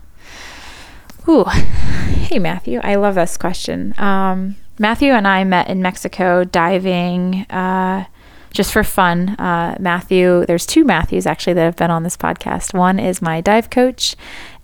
[1.27, 3.93] Ooh, hey Matthew, I love this question.
[3.97, 8.05] Um, Matthew and I met in Mexico diving uh,
[8.51, 9.29] just for fun.
[9.29, 12.73] Uh, Matthew, there's two Matthews actually that have been on this podcast.
[12.73, 14.15] One is my dive coach,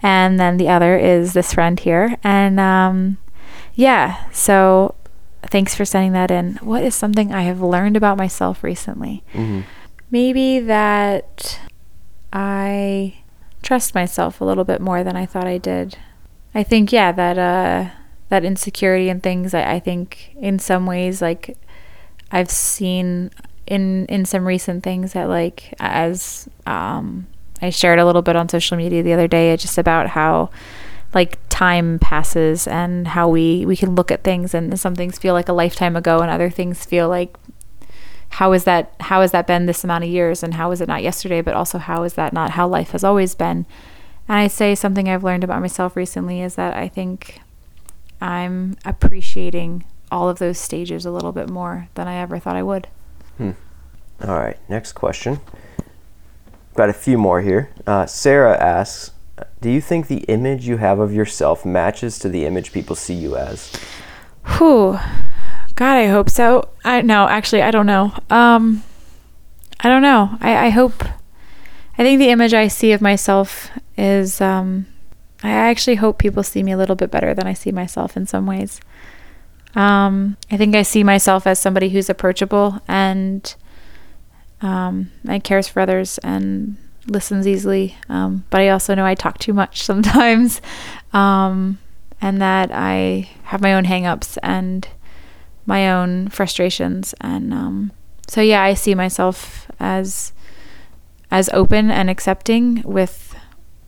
[0.01, 2.17] and then the other is this friend here.
[2.23, 3.17] And um,
[3.75, 4.95] yeah, so
[5.43, 6.55] thanks for sending that in.
[6.55, 9.23] What is something I have learned about myself recently?
[9.33, 9.61] Mm-hmm.
[10.11, 11.59] Maybe that
[12.33, 13.19] I
[13.61, 15.97] trust myself a little bit more than I thought I did.
[16.53, 17.89] I think yeah that uh
[18.29, 21.57] that insecurity and things I, I think in some ways like
[22.31, 23.31] I've seen
[23.67, 27.27] in in some recent things that like as um
[27.61, 30.49] I shared a little bit on social media the other day just about how
[31.13, 35.33] like time passes and how we we can look at things and some things feel
[35.33, 37.35] like a lifetime ago and other things feel like
[38.33, 40.87] how is that how has that been this amount of years and how is it
[40.87, 43.65] not yesterday but also how is that not how life has always been
[44.29, 47.41] and i say something i've learned about myself recently is that i think
[48.21, 52.63] i'm appreciating all of those stages a little bit more than i ever thought i
[52.63, 52.87] would
[53.37, 53.51] hmm.
[54.25, 55.39] all right next question
[56.75, 59.11] got a few more here uh, sarah asks
[59.59, 63.13] do you think the image you have of yourself matches to the image people see
[63.13, 63.77] you as
[64.57, 64.99] Whew.
[65.75, 66.69] God, I hope so.
[66.83, 68.13] I no, actually, I don't know.
[68.29, 68.83] Um,
[69.79, 70.37] I don't know.
[70.41, 71.03] I, I hope.
[71.97, 73.69] I think the image I see of myself
[73.99, 74.41] is.
[74.41, 74.87] Um,
[75.41, 78.25] I actually hope people see me a little bit better than I see myself in
[78.25, 78.81] some ways.
[79.75, 83.55] Um, I think I see myself as somebody who's approachable and
[84.61, 86.75] um, and cares for others and
[87.07, 87.95] listens easily.
[88.09, 90.61] Um, but I also know I talk too much sometimes,
[91.13, 91.77] um,
[92.19, 94.87] and that I have my own hangups and
[95.69, 97.91] my own frustrations and um,
[98.27, 100.33] so yeah i see myself as
[101.29, 103.28] as open and accepting with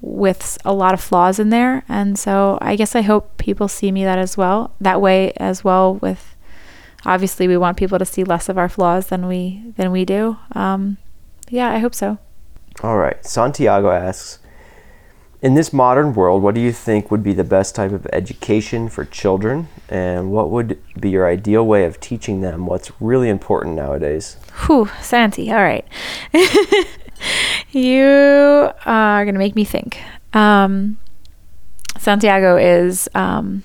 [0.02, 3.92] with a lot of flaws in there and so i guess i hope people see
[3.92, 6.36] me that as well that way as well with
[7.06, 10.38] obviously we want people to see less of our flaws than we than we do
[10.54, 10.98] um,
[11.50, 12.18] yeah i hope so
[12.82, 14.40] all right santiago asks
[15.42, 18.88] in this modern world, what do you think would be the best type of education
[18.90, 19.68] for children?
[19.90, 24.38] And what would be your ideal way of teaching them what's really important nowadays?
[24.68, 25.86] Whew, Santi, all right.
[27.72, 30.02] you are going to make me think.
[30.34, 30.98] Um,
[31.98, 33.64] Santiago is um,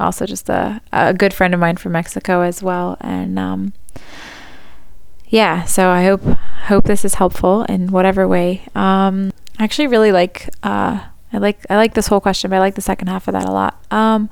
[0.00, 2.96] also just a, a good friend of mine from Mexico as well.
[3.00, 3.72] And um,
[5.28, 6.22] yeah, so I hope
[6.66, 8.62] hope this is helpful in whatever way.
[8.74, 11.00] Um, I actually really like uh,
[11.32, 13.44] I like I like this whole question, but I like the second half of that
[13.44, 13.82] a lot.
[13.90, 14.30] Um,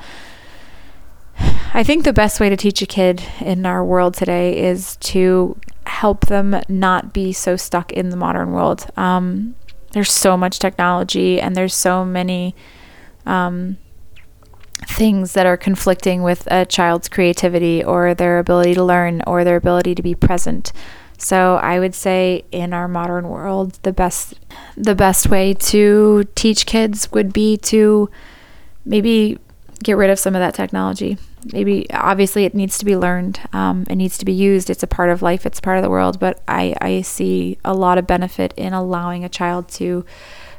[1.75, 5.59] I think the best way to teach a kid in our world today is to
[5.87, 8.87] help them not be so stuck in the modern world.
[8.97, 9.55] Um,
[9.93, 12.55] there's so much technology and there's so many
[13.25, 13.79] um,
[14.87, 19.57] things that are conflicting with a child's creativity or their ability to learn or their
[19.57, 20.73] ability to be present.
[21.19, 24.35] So I would say in our modern world, the best
[24.77, 28.11] the best way to teach kids would be to
[28.85, 29.39] maybe
[29.83, 31.17] get rid of some of that technology.
[31.53, 33.41] Maybe obviously it needs to be learned.
[33.53, 34.71] Um, it needs to be used.
[34.71, 35.47] It's a part of life.
[35.47, 36.19] It's part of the world.
[36.19, 40.05] But I I see a lot of benefit in allowing a child to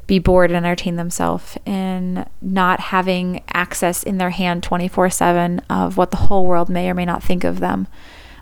[0.07, 5.97] be bored and entertain themselves and not having access in their hand 24 7 of
[5.97, 7.87] what the whole world may or may not think of them.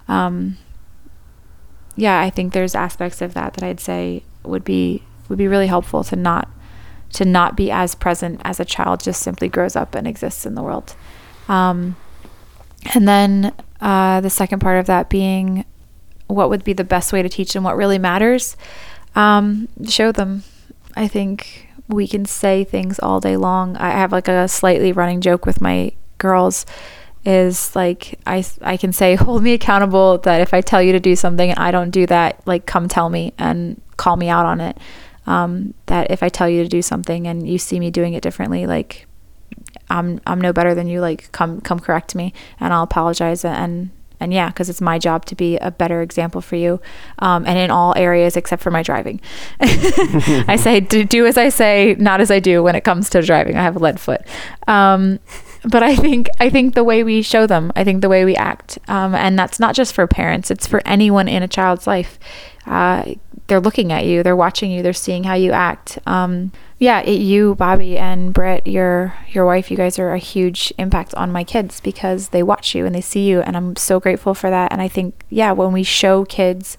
[0.07, 0.57] Um,
[1.95, 5.67] yeah, I think there's aspects of that that I'd say would be would be really
[5.67, 6.49] helpful to not
[7.13, 10.55] to not be as present as a child just simply grows up and exists in
[10.55, 10.95] the world.
[11.47, 11.95] Um,
[12.93, 15.65] and then uh, the second part of that being
[16.27, 18.57] what would be the best way to teach them what really matters.
[19.15, 20.43] Um, show them.
[20.95, 23.77] I think we can say things all day long.
[23.77, 26.65] I have like a slightly running joke with my girls
[27.25, 30.99] is like I, I can say hold me accountable that if i tell you to
[30.99, 34.45] do something and i don't do that like come tell me and call me out
[34.45, 34.77] on it
[35.27, 38.21] um, that if i tell you to do something and you see me doing it
[38.21, 39.07] differently like
[39.89, 43.89] i'm i'm no better than you like come come correct me and i'll apologize and
[44.19, 46.79] and yeah because it's my job to be a better example for you
[47.19, 49.19] um, and in all areas except for my driving
[49.59, 53.21] i say do, do, as i say not as i do when it comes to
[53.21, 54.21] driving i have a lead foot
[54.67, 55.19] um,
[55.67, 58.35] but I think I think the way we show them, I think the way we
[58.35, 62.19] act, um, and that's not just for parents; it's for anyone in a child's life.
[62.65, 63.13] Uh,
[63.47, 65.99] they're looking at you, they're watching you, they're seeing how you act.
[66.05, 70.73] Um, yeah, it, you, Bobby, and Britt, your your wife, you guys are a huge
[70.77, 73.99] impact on my kids because they watch you and they see you, and I'm so
[73.99, 74.71] grateful for that.
[74.71, 76.75] And I think, yeah, when we show kids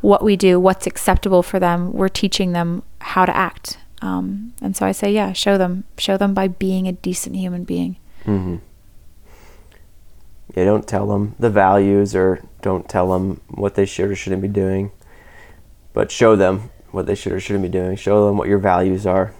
[0.00, 3.78] what we do, what's acceptable for them, we're teaching them how to act.
[4.00, 7.64] Um, and so I say, yeah, show them, show them by being a decent human
[7.64, 7.96] being.
[8.24, 8.56] Mm-hmm.
[10.54, 14.42] Yeah, don't tell them the values or don't tell them what they should or shouldn't
[14.42, 14.92] be doing,
[15.94, 17.96] but show them what they should or shouldn't be doing.
[17.96, 19.34] Show them what your values are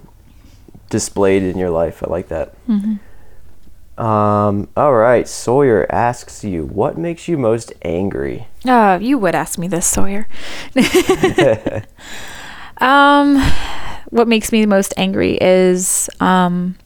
[0.91, 2.03] displayed in your life.
[2.03, 2.55] I like that.
[2.69, 4.03] Mm-hmm.
[4.05, 5.27] Um, all right.
[5.27, 8.49] Sawyer asks you, what makes you most angry?
[8.65, 10.29] Uh, you would ask me this, Sawyer.
[12.79, 13.41] um,
[14.11, 16.77] what makes me most angry is um,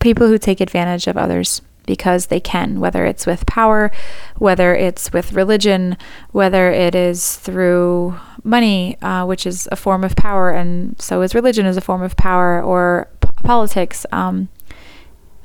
[0.00, 3.90] people who take advantage of others because they can, whether it's with power,
[4.36, 5.96] whether it's with religion,
[6.30, 11.34] whether it is through money, uh, which is a form of power, and so is
[11.34, 14.06] religion as a form of power, or p- politics.
[14.12, 14.48] Um,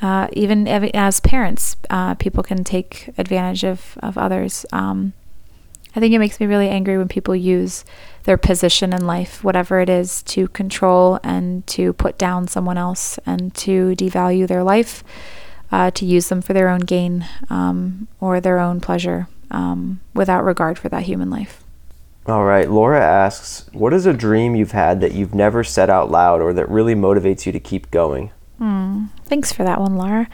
[0.01, 4.65] uh, even ev- as parents, uh, people can take advantage of, of others.
[4.71, 5.13] Um,
[5.95, 7.83] I think it makes me really angry when people use
[8.25, 13.17] their position in life, whatever it is, to control and to put down someone else
[13.25, 15.03] and to devalue their life,
[15.71, 20.43] uh, to use them for their own gain um, or their own pleasure um, without
[20.43, 21.63] regard for that human life.
[22.27, 22.69] All right.
[22.69, 26.51] Laura asks, What is a dream you've had that you've never said out loud or
[26.53, 28.31] that really motivates you to keep going?
[28.57, 29.05] Hmm.
[29.25, 30.27] Thanks for that one, Laura.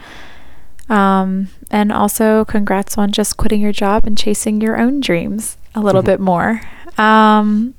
[0.88, 5.80] Um, and also, congrats on just quitting your job and chasing your own dreams a
[5.80, 6.62] little bit more.
[6.98, 7.74] Um,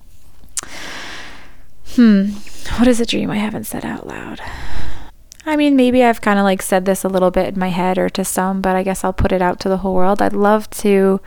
[1.89, 2.29] hmm.
[2.77, 4.39] What is a dream I haven't said out loud?
[5.45, 7.97] I mean, maybe I've kind of like said this a little bit in my head
[7.97, 10.21] or to some, but I guess I'll put it out to the whole world.
[10.21, 11.21] I'd love to,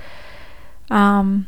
[0.90, 1.46] um,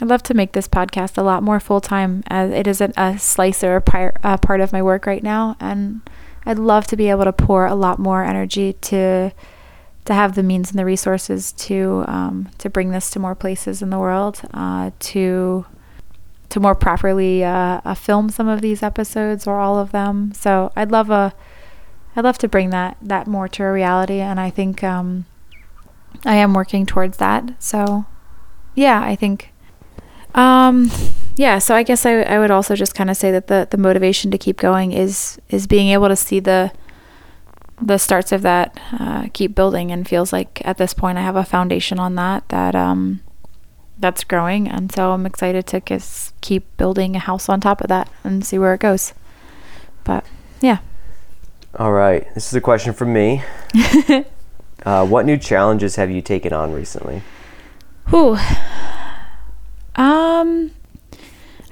[0.00, 3.18] I'd love to make this podcast a lot more full time as it isn't a
[3.18, 5.56] slice or a, a part of my work right now.
[5.58, 6.02] And
[6.44, 9.32] I'd love to be able to pour a lot more energy to,
[10.04, 13.80] to have the means and the resources to, um, to bring this to more places
[13.80, 15.64] in the world, uh, to,
[16.48, 20.32] to more properly uh, uh, film some of these episodes or all of them.
[20.32, 21.34] So I'd love a,
[22.14, 25.26] I'd love to bring that that more to a reality, and I think um,
[26.24, 27.62] I am working towards that.
[27.62, 28.06] So
[28.74, 29.52] yeah, I think.
[30.34, 30.90] Um,
[31.36, 33.78] yeah, so I guess I, I would also just kind of say that the, the
[33.78, 36.72] motivation to keep going is is being able to see the
[37.80, 41.36] the starts of that uh, keep building and feels like at this point I have
[41.36, 43.20] a foundation on that that um,
[43.98, 47.88] that's growing and so i'm excited to just keep building a house on top of
[47.88, 49.14] that and see where it goes
[50.04, 50.24] but
[50.60, 50.78] yeah
[51.78, 52.24] All right.
[52.34, 53.42] This is a question from me.
[54.86, 57.20] uh, what new challenges have you taken on recently?
[58.08, 58.38] Whew.
[59.96, 60.70] um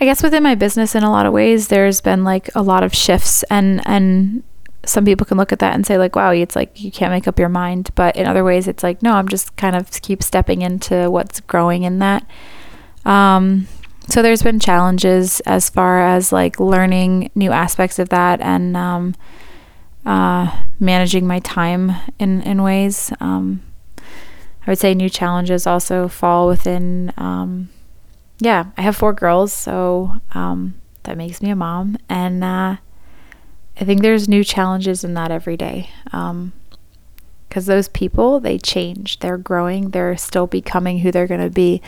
[0.00, 2.82] i guess within my business in a lot of ways there's been like a lot
[2.82, 4.42] of shifts and and
[4.88, 7.28] some people can look at that and say like wow it's like you can't make
[7.28, 7.90] up your mind.
[7.94, 11.40] But in other ways it's like no i'm just kind of keep stepping into what's
[11.40, 12.26] growing in that.
[13.04, 13.66] Um
[14.08, 19.14] so there's been challenges as far as like learning new aspects of that and um
[20.04, 23.12] uh managing my time in in ways.
[23.20, 23.62] Um
[24.66, 27.68] i would say new challenges also fall within um
[28.40, 30.74] yeah i have four girls so um
[31.04, 31.96] that makes me a mom.
[32.08, 32.76] And uh
[33.80, 35.90] I think there's new challenges in that every day.
[36.12, 36.52] Um,
[37.48, 41.80] because those people, they change, they're growing, they're still becoming who they're going to be.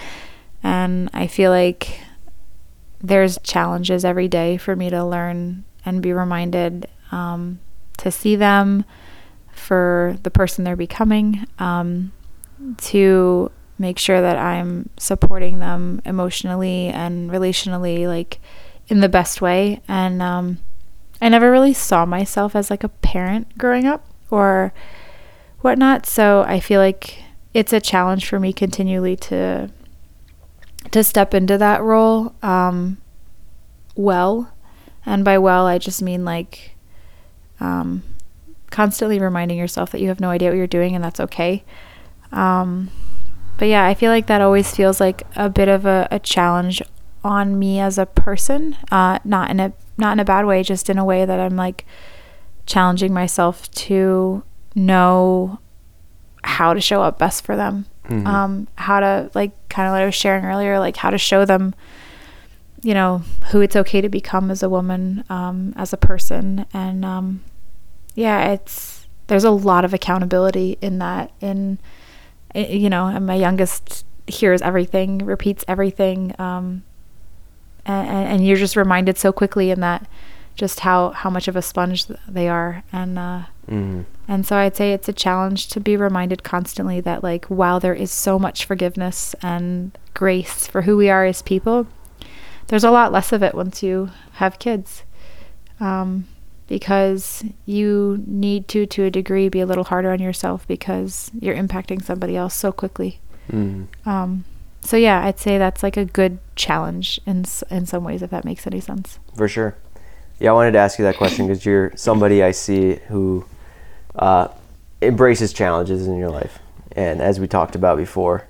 [0.63, 2.03] And I feel like
[3.01, 7.59] there's challenges every day for me to learn and be reminded um,
[7.99, 8.85] to see them
[9.53, 12.13] for the person they're becoming, um,
[12.79, 18.39] to make sure that I'm supporting them emotionally and relationally, like
[18.87, 19.83] in the best way.
[19.89, 20.59] And, um,
[21.21, 24.73] I never really saw myself as like a parent growing up or
[25.61, 26.07] whatnot.
[26.07, 27.23] So I feel like
[27.55, 29.71] it's a challenge for me continually to
[30.91, 32.99] to step into that role um,
[33.95, 34.53] well.
[35.05, 36.77] And by well, I just mean like
[37.61, 38.03] um,
[38.71, 41.65] constantly reminding yourself that you have no idea what you're doing and that's okay.
[42.33, 42.91] Um,
[43.59, 46.83] but yeah, I feel like that always feels like a bit of a, a challenge
[47.27, 50.89] on me as a person, uh, not in a not in a bad way, just
[50.89, 51.85] in a way that I'm like
[52.67, 54.43] challenging myself to
[54.75, 55.59] know
[56.45, 57.87] how to show up best for them.
[58.09, 58.27] Mhm.
[58.27, 61.45] Um, how to like kind of what I was sharing earlier, like how to show
[61.45, 61.75] them,
[62.83, 67.05] you know, who it's okay to become as a woman, um, as a person, and
[67.05, 67.43] um,
[68.15, 71.33] yeah, it's there's a lot of accountability in that.
[71.41, 71.79] In
[72.55, 76.35] you know, and my youngest hears everything, repeats everything.
[76.39, 76.85] Um,
[77.87, 80.07] and, and you're just reminded so quickly in that
[80.57, 84.05] just how how much of a sponge they are and uh Mhm.
[84.29, 87.95] and so I'd say it's a challenge to be reminded constantly that like while there
[87.95, 91.87] is so much forgiveness and grace for who we are as people
[92.69, 95.03] there's a lot less of it once you have kids
[95.81, 96.27] um
[96.69, 101.55] because you need to to a degree be a little harder on yourself because you're
[101.57, 103.21] impacting somebody else so quickly
[103.53, 103.87] Mhm.
[104.07, 104.45] um,
[104.87, 108.45] so yeah, I'd say that's like a good challenge in in some ways, if that
[108.45, 109.19] makes any sense.
[109.37, 109.77] For sure.
[110.39, 113.47] Yeah, I wanted to ask you that question because you're somebody I see who
[114.15, 114.49] uh,
[115.01, 116.59] embraces challenges in your life.
[116.93, 118.47] And as we talked about before,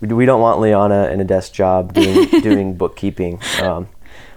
[0.00, 3.40] we don't want Liana in a desk job doing, doing bookkeeping.
[3.62, 3.88] Um,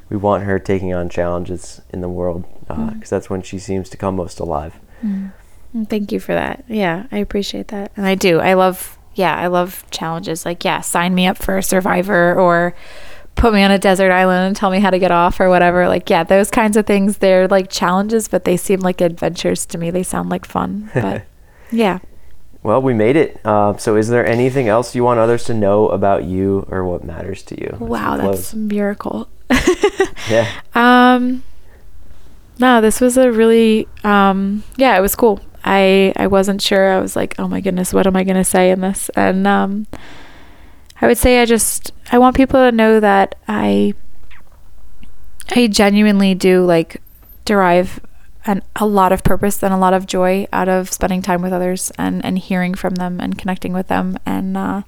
[0.09, 3.97] we want her taking on challenges in the world because that's when she seems to
[3.97, 4.75] come most alive.
[5.05, 5.31] Mm,
[5.87, 6.63] Thank you for that.
[6.67, 8.39] Yeah, I appreciate that, and I do.
[8.39, 8.97] I love.
[9.15, 10.45] Yeah, I love challenges.
[10.45, 12.73] Like, yeah, sign me up for a Survivor or
[13.35, 15.87] put me on a desert island and tell me how to get off or whatever.
[15.87, 19.77] Like, yeah, those kinds of things, they're like challenges, but they seem like adventures to
[19.77, 19.91] me.
[19.91, 20.91] They sound like fun.
[20.93, 21.23] But
[21.71, 21.99] yeah.
[22.61, 23.39] Well, we made it.
[23.45, 27.05] Uh, so, is there anything else you want others to know about you or what
[27.05, 27.77] matters to you?
[27.79, 29.29] Wow, that's a miracle.
[30.29, 30.61] yeah.
[30.75, 31.43] Um,
[32.59, 35.39] no, this was a really, um, yeah, it was cool.
[35.63, 36.91] I I wasn't sure.
[36.91, 39.09] I was like, oh my goodness, what am I gonna say in this?
[39.15, 39.87] And um,
[41.01, 43.93] I would say I just I want people to know that I
[45.55, 47.01] I genuinely do like
[47.45, 47.99] derive
[48.45, 51.53] an, a lot of purpose and a lot of joy out of spending time with
[51.53, 54.17] others and, and hearing from them and connecting with them.
[54.25, 54.83] And uh,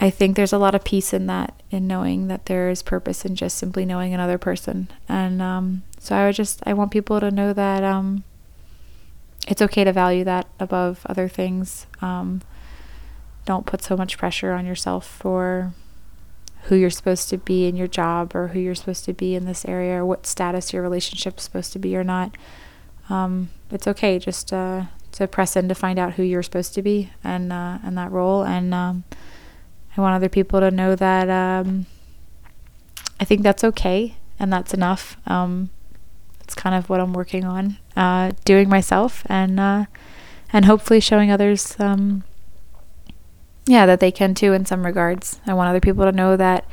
[0.00, 3.24] I think there's a lot of peace in that, in knowing that there is purpose
[3.24, 4.88] in just simply knowing another person.
[5.08, 8.24] And um, so I would just, I want people to know that um,
[9.46, 11.86] it's okay to value that above other things.
[12.00, 12.42] Um,
[13.44, 15.72] don't put so much pressure on yourself for
[16.64, 19.44] who you're supposed to be in your job or who you're supposed to be in
[19.44, 22.34] this area or what status your relationship's supposed to be or not.
[23.10, 26.82] Um, it's okay just uh, to press in to find out who you're supposed to
[26.82, 28.44] be and uh, and that role.
[28.44, 29.04] And um,
[29.94, 31.84] I want other people to know that um,
[33.20, 35.18] I think that's okay and that's enough.
[35.26, 35.68] Um,
[36.44, 39.86] it's kind of what I'm working on, uh, doing myself and uh,
[40.52, 42.22] and hopefully showing others um,
[43.66, 45.40] yeah, that they can too in some regards.
[45.46, 46.66] I want other people to know that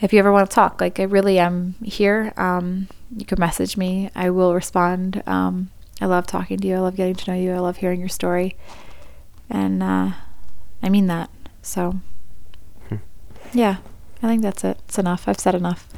[0.00, 2.32] if you ever want to talk, like I really am here.
[2.36, 4.10] Um, you can message me.
[4.14, 5.22] I will respond.
[5.26, 5.70] Um,
[6.00, 6.76] I love talking to you.
[6.76, 7.52] I love getting to know you.
[7.52, 8.56] I love hearing your story,
[9.48, 10.10] and uh,
[10.82, 11.30] I mean that.
[11.62, 12.00] So,
[12.88, 12.96] hmm.
[13.52, 13.76] yeah,
[14.22, 14.78] I think that's it.
[14.86, 15.26] It's enough.
[15.26, 15.88] I've said enough.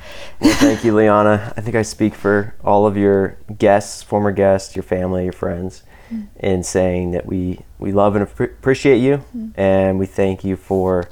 [0.40, 1.52] well, thank you, Liana.
[1.56, 5.82] I think I speak for all of your guests, former guests, your family, your friends
[6.10, 6.26] mm.
[6.40, 9.52] in saying that we, we love and appreciate you mm.
[9.56, 11.08] and we thank you for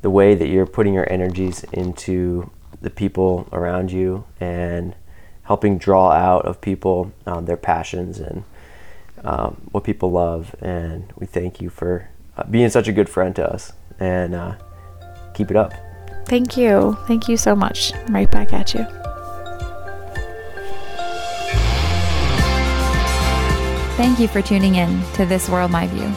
[0.00, 4.94] the way that you're putting your energies into the people around you and
[5.42, 8.44] helping draw out of people um, their passions and
[9.24, 10.54] um, what people love.
[10.60, 14.54] And we thank you for uh, being such a good friend to us and uh,
[15.34, 15.74] keep it up.
[16.28, 16.96] Thank you.
[17.06, 17.94] Thank you so much.
[17.94, 18.84] I'm right back at you.
[23.96, 26.12] Thank you for tuning in to This World My View.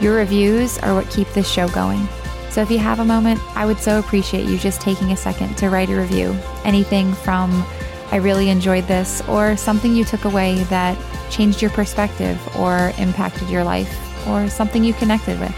[0.00, 2.06] Your reviews are what keep this show going.
[2.50, 5.56] So if you have a moment, I would so appreciate you just taking a second
[5.58, 6.36] to write a review.
[6.64, 7.66] Anything from
[8.10, 10.96] I really enjoyed this, or something you took away that
[11.30, 13.92] changed your perspective or impacted your life,
[14.26, 15.54] or something you connected with.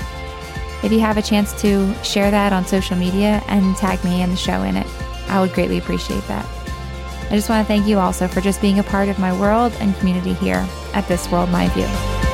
[0.83, 4.33] If you have a chance to share that on social media and tag me and
[4.33, 4.87] the show in it,
[5.29, 6.47] I would greatly appreciate that.
[7.31, 9.73] I just want to thank you also for just being a part of my world
[9.79, 12.30] and community here at This World My View.